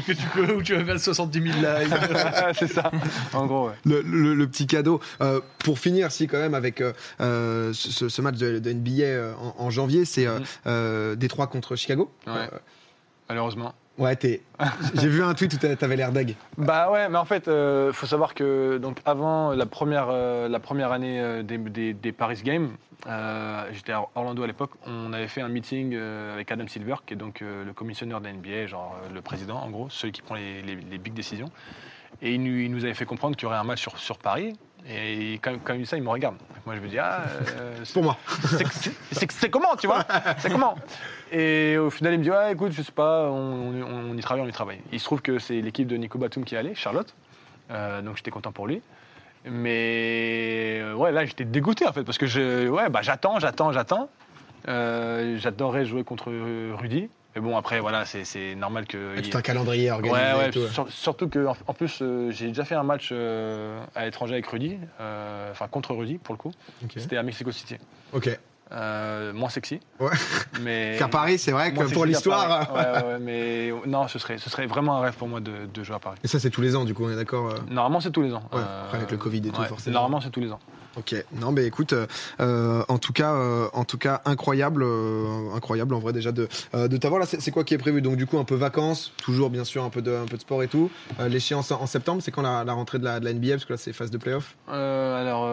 que 0.06 0.12
tu 0.12 0.26
peux, 0.34 0.54
où 0.54 0.62
tu 0.62 0.74
vas 0.74 0.84
faire 0.84 1.00
70 1.00 1.42
000 1.42 1.54
likes. 1.58 1.92
c'est 2.58 2.68
ça, 2.72 2.90
en 3.34 3.46
gros, 3.46 3.68
ouais. 3.68 3.74
le, 3.84 4.02
le- 4.02 4.34
le 4.34 4.46
petit 4.46 4.66
cadeau. 4.66 5.00
Euh, 5.20 5.40
pour 5.64 5.78
finir, 5.78 6.10
si 6.12 6.26
quand 6.26 6.38
même 6.38 6.54
avec 6.54 6.80
euh, 7.20 7.72
ce, 7.74 8.08
ce 8.08 8.22
match 8.22 8.36
de, 8.36 8.58
de 8.58 8.72
NBA 8.72 9.36
en, 9.38 9.54
en 9.66 9.70
janvier, 9.70 10.04
c'est 10.04 10.26
euh, 10.66 11.14
Détroit 11.16 11.46
contre 11.48 11.76
Chicago. 11.76 12.10
Ouais. 12.26 12.32
Euh, 12.34 12.58
Malheureusement. 13.28 13.74
Ouais. 13.98 14.18
J'ai 14.94 15.08
vu 15.08 15.22
un 15.22 15.34
tweet 15.34 15.54
où 15.54 15.56
t'a- 15.56 15.76
t'avais 15.76 15.96
l'air 15.96 16.12
deg. 16.12 16.36
Bah 16.56 16.90
ouais, 16.90 17.08
mais 17.08 17.18
en 17.18 17.24
fait, 17.24 17.46
il 17.46 17.92
faut 17.92 18.06
savoir 18.06 18.34
que 18.34 18.78
donc 18.78 18.98
avant 19.04 19.52
la 19.52 19.66
première, 19.66 20.08
euh, 20.10 20.48
la 20.48 20.60
première 20.60 20.92
année 20.92 21.20
euh, 21.20 21.42
des, 21.42 22.12
Paris 22.12 22.40
Games, 22.44 22.70
euh, 23.06 23.64
j'étais 23.72 23.92
à 23.92 24.04
Orlando 24.14 24.42
à 24.42 24.46
l'époque, 24.46 24.70
on 24.86 25.12
avait 25.12 25.28
fait 25.28 25.40
un 25.40 25.48
meeting 25.48 25.94
euh, 25.94 26.34
avec 26.34 26.50
Adam 26.52 26.66
Silver, 26.66 26.96
qui 27.04 27.14
est 27.14 27.16
donc 27.16 27.42
euh, 27.42 27.64
le 27.64 27.72
commissionneur 27.72 28.20
de 28.20 28.26
la 28.26 28.32
NBA, 28.32 28.66
genre 28.66 28.96
euh, 29.02 29.12
le 29.12 29.20
président 29.22 29.58
en 29.58 29.70
gros, 29.70 29.90
celui 29.90 30.12
qui 30.12 30.22
prend 30.22 30.36
les, 30.36 30.62
big 30.98 31.12
décisions. 31.12 31.50
Et 32.20 32.34
il 32.34 32.70
nous, 32.70 32.84
avait 32.84 32.94
fait 32.94 33.04
comprendre 33.04 33.36
qu'il 33.36 33.44
y 33.44 33.46
aurait 33.46 33.56
un 33.56 33.64
match 33.64 33.84
sur 33.96 34.18
Paris. 34.18 34.54
Et 34.88 35.34
quand, 35.42 35.52
quand 35.62 35.74
il 35.74 35.80
dit 35.82 35.86
ça, 35.86 35.96
il 35.96 36.02
me 36.02 36.08
regarde. 36.08 36.36
Moi 36.66 36.74
je 36.76 36.80
me 36.80 36.88
dis, 36.88 36.98
ah, 36.98 37.22
euh, 37.58 37.76
c'est- 37.84 37.92
Pour 37.92 38.02
moi. 38.04 38.16
c'est- 38.48 38.66
c'est- 38.72 38.92
c'est 39.12 39.30
c'est 39.32 39.50
comment, 39.50 39.74
tu 39.76 39.86
vois 39.86 40.04
C'est 40.38 40.50
comment 40.50 40.74
Et 41.30 41.76
au 41.78 41.90
final, 41.90 42.14
il 42.14 42.18
me 42.18 42.24
dit, 42.24 42.30
ouais, 42.30 42.52
écoute, 42.52 42.72
je 42.72 42.82
sais 42.82 42.92
pas, 42.92 43.28
on, 43.30 43.82
on- 43.82 44.10
on 44.10 44.16
y 44.16 44.20
travaille, 44.20 44.44
on 44.44 44.48
y 44.48 44.52
travaille. 44.52 44.80
Il 44.92 44.98
se 45.00 45.04
trouve 45.04 45.22
que 45.22 45.38
c'est 45.38 45.60
l'équipe 45.60 45.86
de 45.88 45.96
Nico 45.96 46.18
Batum 46.18 46.44
qui 46.44 46.54
est 46.54 46.58
allée, 46.58 46.74
Charlotte. 46.74 47.14
Euh, 47.70 48.02
donc 48.02 48.16
j'étais 48.16 48.30
content 48.30 48.52
pour 48.52 48.66
lui. 48.66 48.82
Mais 49.44 50.78
euh, 50.80 50.94
ouais, 50.94 51.12
là, 51.12 51.24
j'étais 51.24 51.44
dégoûté 51.44 51.86
en 51.86 51.92
fait, 51.92 52.02
parce 52.04 52.18
que 52.18 52.26
je, 52.26 52.68
ouais, 52.68 52.88
bah, 52.88 53.00
j'attends, 53.02 53.38
j'attends, 53.38 53.72
j'attends. 53.72 54.08
Euh, 54.68 55.38
J'adorerais 55.38 55.84
jouer 55.84 56.04
contre 56.04 56.30
Rudy. 56.76 57.08
Mais 57.34 57.40
bon, 57.40 57.56
après, 57.56 57.80
voilà, 57.80 58.04
c'est- 58.04 58.54
normal 58.54 58.86
que. 58.86 58.96
Il 59.14 59.16
y 59.16 59.18
a 59.18 59.22
il- 59.26 59.30
tout 59.30 59.38
un 59.38 59.42
calendrier 59.42 59.90
organisé. 59.90 60.20
Ouais, 60.20 60.32
ouais, 60.34 60.48
et 60.48 60.50
tout, 60.50 60.60
ouais. 60.60 60.68
sur- 60.68 60.90
surtout 60.90 61.28
que 61.28 61.46
en, 61.46 61.56
en 61.66 61.74
plus 61.74 61.98
euh, 62.02 62.30
j'ai 62.30 62.48
déjà 62.48 62.64
fait 62.64 62.74
un 62.74 62.82
match 62.82 63.08
euh, 63.12 63.82
à 63.94 64.04
l'étranger 64.04 64.34
avec 64.34 64.46
Rudy, 64.46 64.78
euh, 65.00 65.50
enfin 65.50 65.66
contre 65.68 65.94
Rudy 65.94 66.18
pour 66.18 66.34
le 66.34 66.38
coup. 66.38 66.52
C'était 66.96 67.16
à 67.16 67.22
Mexico 67.22 67.50
City. 67.50 67.76
Ok. 68.12 68.38
Moins 69.34 69.50
sexy. 69.50 69.80
Ouais. 70.00 70.10
Mais 70.62 70.96
Qu'à 70.98 71.08
Paris, 71.08 71.38
c'est 71.38 71.52
vrai 71.52 71.72
que 71.74 71.92
pour 71.92 72.04
l'histoire. 72.06 72.72
Ouais, 72.74 72.80
ouais, 73.12 73.18
mais 73.20 73.72
non, 73.86 74.08
ce 74.08 74.18
serait, 74.18 74.38
ce 74.38 74.48
serait 74.48 74.66
vraiment 74.66 74.96
un 74.96 75.00
rêve 75.02 75.14
pour 75.14 75.28
moi 75.28 75.40
de, 75.40 75.66
de 75.72 75.82
jouer 75.84 75.96
à 75.96 75.98
Paris. 75.98 76.16
Et 76.24 76.28
ça, 76.28 76.38
c'est 76.40 76.48
tous 76.50 76.62
les 76.62 76.74
ans, 76.74 76.84
du 76.84 76.94
coup, 76.94 77.04
on 77.04 77.10
est 77.10 77.16
d'accord. 77.16 77.54
Normalement, 77.68 78.00
c'est 78.00 78.10
tous 78.10 78.22
les 78.22 78.32
ans. 78.32 78.42
Ouais, 78.52 78.60
après, 78.84 78.98
avec 78.98 79.10
le 79.10 79.18
Covid 79.18 79.38
et 79.46 79.50
tout, 79.50 79.62
forcément. 79.64 79.94
Normalement, 79.94 80.20
c'est 80.22 80.30
tous 80.30 80.40
les 80.40 80.50
ans. 80.52 80.58
Ok. 80.96 81.14
Non, 81.32 81.52
mais 81.52 81.64
écoute, 81.64 81.92
euh, 81.94 82.06
euh, 82.40 82.84
en 82.88 82.98
tout 82.98 83.12
cas, 83.12 83.32
euh, 83.32 83.68
en 83.72 83.84
tout 83.84 83.96
cas, 83.98 84.20
incroyable, 84.26 84.82
euh, 84.84 85.50
incroyable 85.54 85.94
en 85.94 85.98
vrai 85.98 86.12
déjà 86.12 86.32
de 86.32 86.48
de 86.74 86.96
t'avoir 86.96 87.20
là. 87.20 87.26
C'est 87.26 87.50
quoi 87.50 87.64
qui 87.64 87.74
est 87.74 87.78
prévu? 87.78 88.02
Donc 88.02 88.16
du 88.16 88.26
coup, 88.26 88.38
un 88.38 88.44
peu 88.44 88.54
vacances, 88.54 89.12
toujours 89.16 89.48
bien 89.50 89.64
sûr 89.64 89.84
un 89.84 89.90
peu 89.90 90.02
de 90.02 90.12
un 90.14 90.26
peu 90.26 90.36
de 90.36 90.42
sport 90.42 90.62
et 90.62 90.68
tout. 90.68 90.90
L'échéance 91.18 91.70
en 91.70 91.86
septembre, 91.86 92.20
c'est 92.22 92.30
quand 92.30 92.42
la, 92.42 92.64
la 92.64 92.72
rentrée 92.74 92.98
de 92.98 93.04
la, 93.04 93.20
de 93.20 93.24
la 93.24 93.32
NBA 93.32 93.52
parce 93.52 93.64
que 93.64 93.72
là 93.72 93.76
c'est 93.78 93.92
phase 93.92 94.10
de 94.10 94.18
playoff. 94.18 94.56
Alors, 94.68 95.46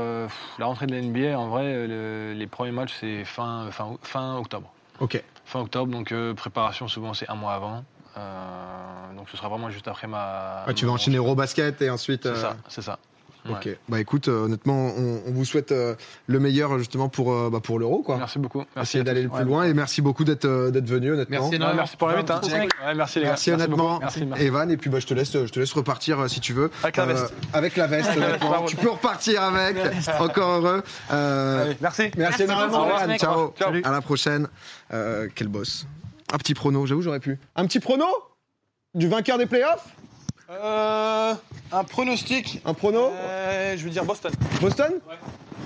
la 0.58 0.66
rentrée 0.66 0.88
de 0.88 0.92
la 0.94 1.02
NBA, 1.02 1.38
en 1.40 1.48
vrai, 1.50 1.88
le- 1.88 2.34
les 2.34 2.48
premiers 2.48 2.72
matchs, 2.72 2.96
c'est 3.00 3.24
fin, 3.26 3.70
fin, 3.72 3.96
fin 4.02 4.36
octobre. 4.38 4.72
Ok. 5.00 5.24
Fin 5.46 5.62
octobre, 5.62 5.92
donc 5.92 6.14
préparation, 6.36 6.88
souvent, 6.88 7.14
c'est 7.14 7.30
un 7.30 7.36
mois 7.36 7.54
avant. 7.54 7.84
Donc, 9.16 9.30
ce 9.30 9.38
sera 9.38 9.48
vraiment 9.50 9.70
juste 9.70 9.88
après 9.88 10.08
ma. 10.08 10.66
Ouais, 10.68 10.74
tu 10.74 10.86
vas 10.86 10.92
enchaîner 10.92 11.18
Eurobasket 11.18 11.82
et 11.82 11.90
ensuite. 11.90 12.24
C'est 12.24 12.36
ça, 12.42 12.58
c'est 12.68 12.82
ça. 12.82 13.00
Ouais. 13.50 13.56
Ok. 13.72 13.78
Bah 13.90 14.00
écoute, 14.00 14.28
euh, 14.28 14.46
honnêtement, 14.46 14.92
on, 14.98 15.22
on 15.28 15.32
vous 15.32 15.46
souhaite 15.46 15.72
euh, 15.72 15.96
le 16.28 16.40
meilleur 16.40 16.78
justement 16.78 17.10
pour 17.10 17.34
euh, 17.34 17.50
bah, 17.52 17.60
pour 17.62 17.80
l'euro 17.80 18.02
quoi. 18.04 18.18
Merci 18.18 18.40
beaucoup. 18.40 18.64
Merci 18.76 19.04
d'aller 19.04 19.24
le 19.24 19.30
plus 19.30 19.40
Ouais. 19.40 19.44
loin 19.46 19.64
et 19.66 19.74
merci 19.74 20.02
beaucoup 20.02 20.24
d'être 20.24 20.46
euh, 20.46 20.72
d'être 20.72 20.88
venu 20.88 21.12
honnêtement. 21.14 21.38
Merci 21.38 21.50
Ouais, 21.50 21.56
énormément. 21.56 21.78
merci 21.82 21.98
pour 21.98 22.08
l'invite. 22.10 22.30
hein. 22.32 22.42
Ouais, 22.44 22.96
merci 22.96 23.20
les 23.20 23.26
gars. 23.26 23.30
Merci 23.32 23.52
honnêtement. 23.52 24.00
Merci, 24.00 24.26
merci. 24.26 24.44
Evan, 24.46 24.72
et 24.72 24.78
puis 24.78 24.90
bah, 24.90 25.00
je 25.00 25.08
te 25.08 25.14
laisse, 25.14 25.32
je 25.34 25.52
te 25.52 25.60
laisse 25.60 25.74
repartir 25.74 26.20
euh, 26.20 26.28
si 26.28 26.40
tu 26.40 26.54
veux. 26.54 26.70
Avec 26.84 26.98
la 26.98 27.06
veste. 27.06 27.34
avec 27.54 27.76
la 27.78 27.88
veste, 27.88 28.10
honnêtement. 28.18 28.66
Tu 28.66 28.76
peux 28.76 28.90
repartir 28.90 29.42
avec. 29.44 29.78
Encore 30.20 30.50
heureux. 30.66 30.84
Euh, 31.12 31.64
Allez, 31.66 31.78
merci. 31.82 32.12
merci, 32.18 32.44
énormément, 32.44 32.88
Evan. 33.00 33.18
Ciao. 33.18 33.54
Ciao. 33.58 33.74
À 33.84 33.92
la 33.92 34.02
prochaine. 34.02 34.48
Quel 34.90 35.48
boss. 35.48 35.86
Un 36.32 36.38
petit 36.38 36.54
prono, 36.54 36.86
j'avoue, 36.86 37.02
j'aurais 37.02 37.20
pu. 37.20 37.40
Un 37.56 37.66
petit 37.66 37.80
prono 37.80 38.06
Du 38.94 39.08
vainqueur 39.08 39.38
des 39.38 39.46
playoffs? 39.48 39.88
Euh, 40.50 41.34
un 41.72 41.84
pronostic. 41.84 42.62
Un 42.66 42.74
prono 42.74 43.12
Euh, 43.14 43.78
je 43.78 43.84
veux 43.84 43.90
dire 43.92 44.04
Boston. 44.06 44.32
Boston 44.62 44.94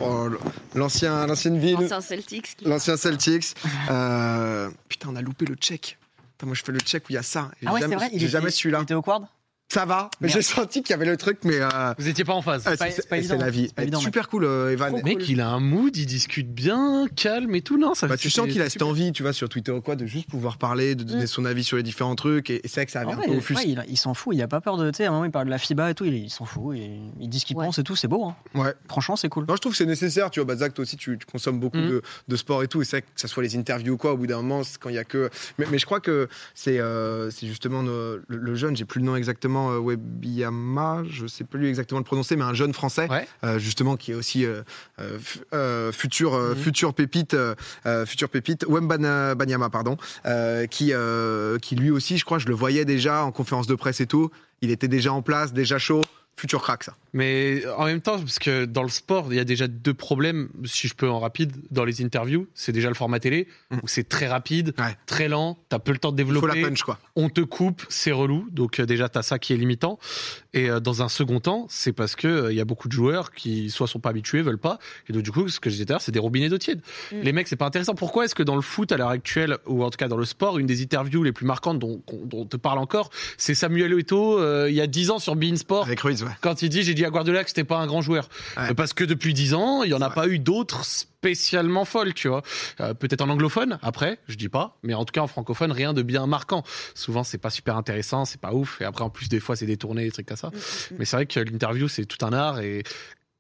Oh, 0.02 0.28
l'ancien, 0.76 1.26
l'ancienne 1.28 1.58
ville. 1.60 1.78
Ancien 1.78 2.02
Celtics. 2.02 2.56
qui- 2.58 2.66
L'ancien 2.66 2.98
Celtics. 2.98 3.54
Euh, 3.90 4.70
putain, 4.90 5.10
on 5.12 5.16
a 5.16 5.22
loupé 5.22 5.46
le 5.46 5.56
check. 5.56 5.98
Putain, 6.34 6.48
moi, 6.48 6.56
je 6.56 6.64
fais 6.64 6.72
le 6.72 6.80
check 6.80 7.04
où 7.04 7.12
il 7.12 7.16
y 7.16 7.18
a 7.18 7.24
ça. 7.24 7.52
J'ai 7.62 7.68
Ah 7.68 7.74
ouais, 7.74 7.80
jamais, 7.80 7.94
c'est 7.94 7.98
vrai. 8.00 8.10
il 8.12 8.20
J'ai 8.20 8.26
était- 8.26 8.32
jamais 8.32 8.50
celui-là. 8.50 8.80
Il 8.80 8.84
était 8.84 8.94
au 8.96 9.02
quad? 9.04 9.24
Ça 9.74 9.86
va. 9.86 10.10
J'ai 10.22 10.42
senti 10.44 10.84
qu'il 10.84 10.92
y 10.92 10.94
avait 10.94 11.06
le 11.06 11.18
truc, 11.18 11.40
mais. 11.44 11.60
euh, 11.60 11.94
Vous 11.98 12.08
étiez 12.08 12.24
pas 12.24 12.34
en 12.34 12.42
phase. 12.44 12.62
ah, 12.68 12.76
c'est 12.78 12.80
la 12.80 13.50
vie. 13.50 13.66
c'est 13.68 13.74
pas 13.76 13.82
évident, 13.84 13.98
mec. 13.98 14.04
Super 14.06 14.30
cool, 14.30 14.46
euh, 14.46 14.72
Evan. 14.72 15.02
Mec, 15.04 15.28
il 15.28 15.42
a 15.42 15.50
un 15.50 15.60
mood, 15.60 15.96
il 15.98 16.06
discute 16.06 16.54
bien, 16.54 17.08
calme 17.16 17.56
et 17.56 17.62
tout, 17.62 17.80
non 17.80 17.96
ça 17.96 18.06
Bah, 18.08 18.16
tu 18.18 18.30
sens 18.30 18.48
qu'il 18.48 18.62
a 18.62 18.70
cette 18.70 18.84
envie, 18.84 19.12
tu 19.14 19.24
vois, 19.24 19.34
sur 19.34 19.50
Twitter 19.50 19.72
ou 19.72 19.82
quoi, 19.82 19.96
de 19.96 20.06
juste 20.06 20.30
pouvoir 20.30 20.58
parler, 20.58 20.94
de 20.96 21.04
donner 21.04 21.24
Mm. 21.24 21.28
son 21.28 21.46
avis 21.46 21.64
sur 21.64 21.78
les 21.78 21.84
différents 21.84 22.16
trucs. 22.16 22.50
Et, 22.52 22.58
et 22.64 22.68
c'est 22.68 22.82
vrai 22.82 22.86
que 22.86 22.92
ça 22.92 23.00
avait 23.02 23.12
Ah 23.12 23.16
un 23.16 23.18
ouais, 23.20 23.40
peu 23.40 23.54
ouais, 23.56 23.64
il, 23.66 23.84
il 23.88 23.98
s'en 23.98 24.14
fout, 24.14 24.36
il 24.36 24.42
a 24.44 24.48
pas 24.48 24.62
peur 24.62 24.78
de. 24.78 24.92
Tu 24.92 24.98
sais, 24.98 25.06
à 25.06 25.10
un 25.10 25.12
moment, 25.14 25.26
il 25.26 25.32
parle 25.32 25.46
de 25.46 25.52
la 25.52 25.58
FIBA 25.58 25.90
et 25.92 25.96
tout, 25.96 26.06
il, 26.06 26.14
il 26.14 26.30
s'en 26.30 26.46
fout. 26.46 26.76
Il, 26.78 27.10
il 27.20 27.28
dit 27.30 27.40
ce 27.40 27.46
qu'il 27.46 27.58
Ouais. 27.58 27.66
pense 27.66 27.80
et 27.80 27.84
tout, 27.84 27.96
c'est 27.96 28.08
beau. 28.08 28.26
Hein. 28.26 28.36
Ouais. 28.54 28.74
Franchement, 28.88 29.16
c'est 29.16 29.30
cool. 29.30 29.46
Non, 29.48 29.56
je 29.56 29.62
trouve 29.62 29.72
que 29.74 29.78
c'est 29.78 29.86
nécessaire, 29.86 30.30
tu 30.30 30.40
vois, 30.40 30.46
bah, 30.46 30.56
Zach, 30.58 30.74
toi 30.76 30.84
aussi, 30.84 30.98
tu, 30.98 31.18
tu 31.18 31.26
consommes 31.26 31.60
beaucoup 31.60 31.78
Mm. 31.78 31.90
de, 31.90 32.02
de 32.28 32.36
sport 32.36 32.62
et 32.62 32.68
tout, 32.68 32.82
et 32.82 32.86
c'est 32.86 32.98
vrai 32.98 33.02
que, 33.02 33.08
que 33.16 33.22
ça 33.22 33.28
soit 33.28 33.42
les 33.42 33.56
interviews 33.56 33.94
ou 33.96 33.98
quoi, 33.98 34.14
au 34.14 34.18
bout 34.18 34.28
d'un 34.28 34.38
moment, 34.38 34.64
c'est 34.64 34.78
quand 34.80 34.90
il 34.90 34.96
y 34.96 35.00
a 35.00 35.04
que. 35.04 35.30
Mais, 35.58 35.66
mais 35.72 35.80
je 35.80 35.86
crois 35.86 36.00
que 36.00 36.28
c'est 36.54 36.80
euh, 36.80 37.32
justement 37.32 37.82
le 37.84 38.56
jeune, 38.56 38.76
j'ai 38.76 38.86
plus 38.86 39.00
le 39.00 39.06
nom 39.06 39.16
exactement, 39.16 39.63
euh, 39.72 39.80
Webiyama, 39.80 41.04
je 41.10 41.28
sais 41.28 41.44
plus 41.44 41.68
exactement 41.70 42.00
le 42.00 42.04
prononcer, 42.06 42.36
mais 42.36 42.44
un 42.44 42.54
jeune 42.54 42.74
français, 42.74 43.08
Ouais. 43.10 43.28
euh, 43.44 43.60
justement, 43.60 43.98
qui 43.98 44.12
est 44.12 44.16
aussi 44.16 44.46
euh, 44.46 44.64
fu- 45.20 45.40
futur, 45.92 46.34
Mhm. 46.34 46.56
futur 46.56 46.94
pépite, 46.94 47.36
futur 48.06 48.30
pépite, 48.30 48.66
Wembana 48.68 49.36
Banyama, 49.36 49.70
pardon, 49.70 49.98
qui, 50.70 50.92
qui 51.62 51.76
lui 51.76 51.92
aussi, 51.92 52.18
je 52.18 52.26
crois, 52.26 52.40
je 52.40 52.48
le 52.48 52.54
voyais 52.56 52.86
déjà 52.86 53.24
en 53.24 53.32
conférence 53.32 53.68
de 53.68 53.76
presse 53.76 54.02
et 54.02 54.08
tout, 54.08 54.30
il 54.62 54.72
était 54.72 54.88
déjà 54.88 55.12
en 55.14 55.22
place, 55.22 55.54
déjà 55.54 55.78
chaud, 55.78 56.02
futur 56.38 56.62
crack, 56.62 56.84
ça. 56.84 56.96
Mais 57.14 57.62
en 57.78 57.86
même 57.86 58.02
temps, 58.02 58.18
parce 58.18 58.40
que 58.40 58.66
dans 58.66 58.82
le 58.84 58.90
sport, 58.90 59.28
il 59.30 59.36
y 59.36 59.40
a 59.40 59.44
déjà 59.44 59.68
deux 59.68 59.94
problèmes, 59.94 60.50
si 60.66 60.88
je 60.88 60.96
peux 60.96 61.08
en 61.10 61.20
rapide, 61.20 61.52
dans 61.70 61.86
les 61.86 62.04
interviews. 62.04 62.48
C'est 62.56 62.72
déjà 62.72 62.88
le 62.88 62.96
format 62.96 63.20
télé, 63.20 63.48
Mm. 63.70 63.76
où 63.84 63.88
c'est 63.88 64.08
très 64.10 64.28
rapide, 64.28 64.74
Ouais. 64.80 64.96
très 65.06 65.28
lent, 65.28 65.58
t'as 65.70 65.80
peu 65.80 65.92
le 65.92 66.00
temps 66.00 66.12
de 66.12 66.22
Il 66.22 66.26
faut 66.26 66.48
la 66.48 66.54
développer. 66.54 66.70
punch, 66.70 66.84
quoi. 66.84 67.00
on 67.16 67.30
te 67.30 67.42
coupe, 67.42 67.84
c'est 67.90 68.12
relou. 68.12 68.48
Donc 68.52 68.80
euh, 68.80 68.86
déjà, 68.86 69.10
t'as 69.10 69.22
ça 69.22 69.38
qui 69.40 69.54
est 69.54 69.58
limitant. 69.58 70.00
Et 70.56 70.70
euh, 70.70 70.80
dans 70.80 71.02
un 71.04 71.10
second 71.10 71.40
temps, 71.40 71.68
c'est 71.70 71.94
parce 71.94 72.16
que 72.16 72.28
euh, 72.28 72.52
il 72.52 72.58
y 72.58 72.62
a 72.62 72.66
beaucoup 72.66 72.88
de 72.88 72.94
joueurs 72.94 73.32
qui 73.32 73.70
soit 73.70 73.88
sont 73.88 74.00
pas 74.00 74.10
habitués, 74.10 74.42
veulent 74.42 74.58
pas. 74.58 74.80
Et 75.10 75.14
donc 75.14 75.22
du 75.24 75.32
coup, 75.32 75.48
ce 75.50 75.60
que 75.60 75.70
je 75.70 75.76
disais 75.76 75.86
tout 75.86 75.92
à 75.92 75.96
l'heure, 75.96 76.02
c'est 76.02 76.12
des 76.12 76.20
robinets 76.20 76.50
d'eau 76.50 76.58
tiède. 76.58 76.82
Mm. 77.12 77.22
Les 77.22 77.32
mecs, 77.32 77.48
c'est 77.48 77.56
pas 77.56 77.66
intéressant. 77.68 77.94
Pourquoi 77.96 78.26
est-ce 78.26 78.34
que 78.36 78.44
dans 78.44 78.56
le 78.56 78.62
foot 78.64 78.92
à 78.92 78.98
l'heure 78.98 79.10
actuelle, 79.10 79.58
ou 79.68 79.84
en 79.84 79.90
tout 79.92 79.98
cas 79.98 80.08
dans 80.08 80.18
le 80.18 80.26
sport, 80.26 80.58
une 80.58 80.66
des 80.68 80.82
interviews 80.82 81.22
les 81.24 81.32
plus 81.32 81.46
marquantes 81.46 81.78
dont, 81.80 82.02
on 82.34 82.46
te 82.46 82.58
parle 82.58 82.80
encore, 82.80 83.12
c'est 83.38 83.54
Samuel 83.54 83.94
Eto'o 84.00 84.40
euh, 84.40 84.68
il 84.70 84.76
y 84.76 84.82
a 84.82 84.88
10 84.88 85.12
ans 85.12 85.20
sur 85.20 85.36
Bein 85.36 85.56
Sport. 85.56 85.86
Avec 85.86 86.00
Ruiz, 86.02 86.24
ouais. 86.24 86.30
Quand 86.42 86.62
il 86.64 86.70
dit 86.70 86.82
j'ai 86.84 86.94
dit 86.94 87.03
à 87.06 87.10
Guardiola 87.10 87.44
que 87.44 87.50
c'était 87.50 87.64
pas 87.64 87.78
un 87.78 87.88
grand 87.88 88.02
joueur. 88.02 88.30
Ouais. 88.58 88.72
Euh, 88.72 88.74
parce 88.74 88.94
que 88.94 89.04
depuis 89.04 89.34
10 89.34 89.54
ans 89.54 89.84
il 89.84 89.90
y 89.90 89.94
en 89.94 90.02
a 90.02 90.10
Ouais. 90.10 90.14
pas 90.16 90.28
eu 90.28 90.40
d'autres 90.40 90.86
spécialement 90.86 91.86
folles 91.86 92.14
tu 92.14 92.28
vois. 92.28 92.42
Euh, 92.82 92.94
peut-être 92.94 93.22
en 93.22 93.30
anglophone 93.30 93.80
après 93.82 94.20
je 94.28 94.36
dis 94.36 94.50
pas 94.50 94.78
mais 94.84 94.94
en 94.94 95.06
tout 95.06 95.12
cas 95.12 95.22
en 95.22 95.28
francophone 95.28 95.72
rien 95.72 95.94
de 95.94 96.02
bien 96.02 96.28
marquant. 96.28 96.64
Souvent 96.96 97.24
c'est 97.24 97.38
pas 97.38 97.50
super 97.50 97.78
intéressant 97.78 98.26
c'est 98.26 98.42
pas 98.42 98.54
ouf 98.54 98.82
et 98.82 98.86
après 98.86 99.04
en 99.04 99.10
plus 99.10 99.30
des 99.30 99.40
fois 99.40 99.56
c'est 99.56 99.66
détourné 99.66 100.04
des 100.04 100.12
trucs 100.12 100.28
comme 100.28 100.38
ça. 100.38 100.50
Mm, 100.50 100.96
mais 101.00 101.06
c'est 101.06 101.16
vrai 101.16 101.26
que 101.26 101.40
l'interview 101.40 101.88
c'est 101.88 102.06
tout 102.06 102.24
un 102.26 102.34
art 102.34 102.60
et 102.60 102.84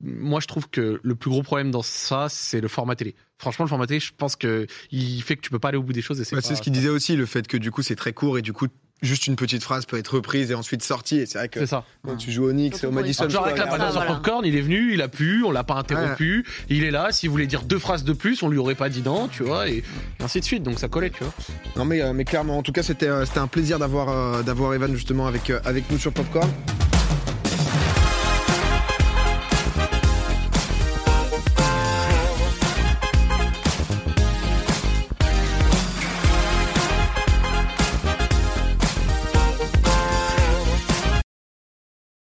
moi 0.02 0.39
je 0.41 0.47
trouve 0.47 0.69
que 0.69 0.99
le 1.02 1.15
plus 1.15 1.30
gros 1.30 1.43
problème 1.43 1.71
dans 1.71 1.82
ça 1.82 2.28
c'est 2.30 2.62
le 2.62 2.67
format 2.67 2.95
télé. 2.95 3.15
Franchement 3.38 3.65
le 3.65 3.69
format 3.69 3.88
télé 3.88 3.99
je 3.99 4.12
pense 4.15 4.36
que 4.36 4.67
il 4.91 5.21
fait 5.21 5.36
que 5.36 5.41
tu 5.41 5.49
peux 5.49 5.60
pas 5.60 5.69
aller 5.69 5.78
au 5.78 5.84
bout 5.84 5.93
des 5.93 6.02
choses 6.02 6.19
et 6.21 6.23
c'est 6.26 6.36
Bah, 6.36 6.41
pas- 6.41 6.56
ce 6.56 6.62
qu'il 6.62 6.73
disait 6.73 6.89
aussi, 6.89 7.15
le 7.15 7.26
fait 7.26 7.47
que 7.47 7.58
du 7.58 7.71
coup 7.71 7.82
c'est 7.82 7.95
très 7.95 8.13
court 8.13 8.38
et 8.38 8.41
du 8.41 8.54
coup 8.54 8.67
juste 9.03 9.27
une 9.27 9.35
petite 9.35 9.63
phrase 9.63 9.85
peut 9.85 9.97
être 9.97 10.15
reprise 10.15 10.49
et 10.49 10.55
ensuite 10.55 10.81
sortie. 10.81 11.19
Et 11.19 11.25
c'est 11.25 11.37
vrai 11.37 11.49
que 11.49 11.59
c'est 11.59 11.67
ça 11.67 11.85
quand 12.05 12.15
tu 12.15 12.31
joues 12.31 12.45
au 12.45 12.51
Knicks 12.51 12.83
et 12.83 12.87
au 12.87 12.91
Madison 12.91 13.23
genre 13.29 13.43
Square 13.43 13.45
avec 13.45 13.57
la 13.57 13.67
patate 13.67 13.91
sur 13.91 14.01
voilà. 14.01 14.15
popcorn, 14.15 14.45
il 14.45 14.55
est 14.55 14.61
venu, 14.61 14.93
il 14.93 15.01
a 15.01 15.07
pu, 15.07 15.43
on 15.43 15.51
l'a 15.51 15.63
pas 15.63 15.75
interrompu, 15.75 16.45
il 16.69 16.83
est 16.83 16.91
là, 16.91 17.11
s'il 17.11 17.29
voulait 17.29 17.47
dire 17.47 17.63
deux 17.63 17.79
phrases 17.79 18.03
de 18.03 18.13
plus, 18.13 18.41
on 18.43 18.49
lui 18.49 18.57
aurait 18.57 18.75
pas 18.75 18.89
dit 18.89 19.01
non, 19.03 19.27
tu 19.27 19.43
vois, 19.43 19.69
et 19.69 19.83
ainsi 20.21 20.39
de 20.39 20.45
suite, 20.45 20.63
donc 20.63 20.79
ça 20.79 20.87
collait, 20.87 21.09
tu 21.09 21.23
vois. 21.23 21.33
Non 21.75 21.85
mais, 21.85 22.01
euh, 22.01 22.13
mais 22.13 22.25
clairement, 22.25 22.57
en 22.57 22.63
tout 22.63 22.71
cas 22.71 22.83
c'était 22.83 23.07
euh, 23.07 23.25
c'était 23.25 23.39
un 23.39 23.47
plaisir 23.47 23.79
d'avoir 23.79 24.09
euh, 24.09 24.43
d'avoir 24.43 24.73
Evan 24.73 24.93
justement 24.93 25.27
avec, 25.27 25.51
avec 25.65 25.89
nous 25.91 25.97
sur 25.97 26.11
Popcorn. 26.11 26.49